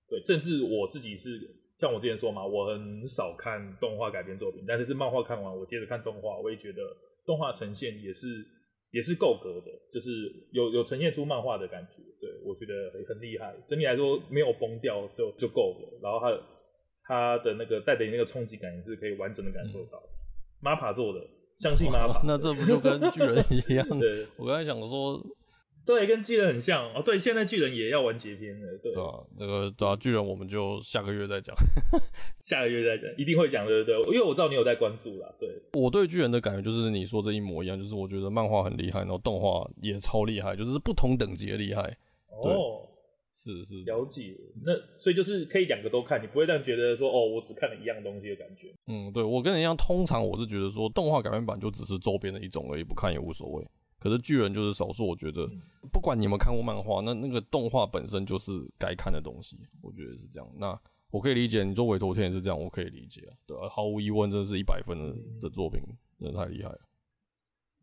[0.09, 1.57] 对，甚至我自己是。
[1.79, 6.83] 像我之前说嘛，我很少看动画改编作品，但是是漫画看完，我接着看动画，我也觉得
[7.25, 8.47] 动画呈现也是
[8.93, 13.55] 也是够格的，就是有有呈现出漫画的感觉，对，我觉得很厉害。
[13.69, 16.39] 整体来说没有崩掉就就够了，然后它
[17.05, 20.03] 它的那个带给你那个冲击感也是可以完整的感受到。
[20.63, 21.21] MAPPA 做的，
[21.57, 22.23] 相信 MAPPA。
[22.27, 23.87] 那这不就跟巨人一样？
[23.99, 25.21] 的，我刚才想说。
[25.87, 27.03] 对，跟巨人很像哦。
[27.03, 28.79] 对，现在巨人也要完结篇了。
[28.83, 31.55] 对，对啊，那个对啊，巨人我们就下个月再讲，
[32.41, 33.85] 下个月再讲，一定会讲的。
[33.85, 35.35] 对，因为我知道你有在关注啦。
[35.39, 41.83] 对，我对巨人的感觉就是你说这一模一样，就是我觉得漫画很厉害，然后动画也超厉害，就是不同等级的厉害。
[42.29, 42.87] 哦，
[43.33, 44.37] 是是，了解。
[44.65, 48.69] 那所以就是可以两个都看，你不会让觉得说哦，我只看了一样东西的感觉。
[48.87, 53.67] 嗯，对，我跟你一样，通常我是觉得说动画改编版就只是周边的一种而已，不看也无所谓。
[54.01, 55.47] 可是巨人就是少数，我觉得
[55.93, 60.51] 不管你有没有看过漫画，那那个动画本身就是该看的东西，我觉得是这样。
[60.59, 60.75] 那
[61.11, 63.37] 我可以理解，你说委托天也是这样，我可以理解啊。
[63.47, 65.83] 对啊，毫无疑问，真的是一百分的的作品，
[66.19, 66.79] 真的太厉害了。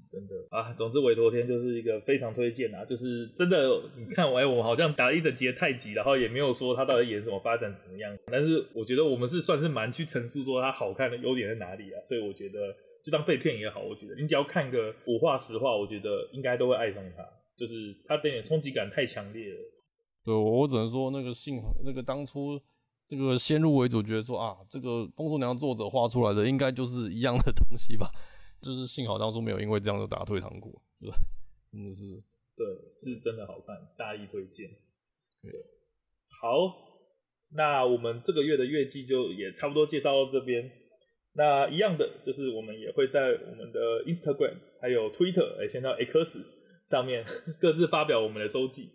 [0.09, 12.76] 真的啊，总之委托天就是一个非常推荐啊，就是真的，你看完我们好像打了一整集的太极，然后也没有说他到底演什么发展怎么样，但是我觉得我们是算是蛮去陈述说他好看的优点在哪里啊，所以我觉得。
[13.08, 17.26] 就当被骗也好，我觉得你只要看个五话十话，我觉得应该都会爱上他。
[17.55, 19.60] 就是他对你的冲击感太强烈了。
[20.26, 22.62] 对，我只能说那个幸好那个当初
[23.05, 28.05] 这个先入为主，觉得说啊，这个风速娘作者画出来的应该就是一样的东西吧。
[28.60, 31.10] 就是幸好当初没有因为这样就打退堂鼓，对，
[31.72, 32.03] 真的是
[32.58, 32.68] 对，
[32.99, 34.68] 是真的好看，大力推荐。
[35.41, 35.51] 对，
[36.41, 36.76] 好，
[37.53, 40.70] 那我们这个月的月季就也差不多介绍到这边。
[41.38, 46.43] 那一样的，就是我们也会在我们的 Instagram 还有 Twitter，哎，先到 X
[46.88, 47.23] 上面
[47.61, 48.89] 各自发表我们的周记。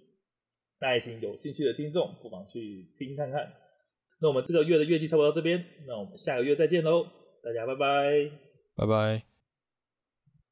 [0.80, 3.52] 那也请有兴趣的听众不妨去听看看。
[4.20, 7.06] 那我们这个月的月季差不多到这边，那我们下个月再见喽，
[7.44, 8.30] 大家拜拜，
[8.74, 9.31] 拜拜。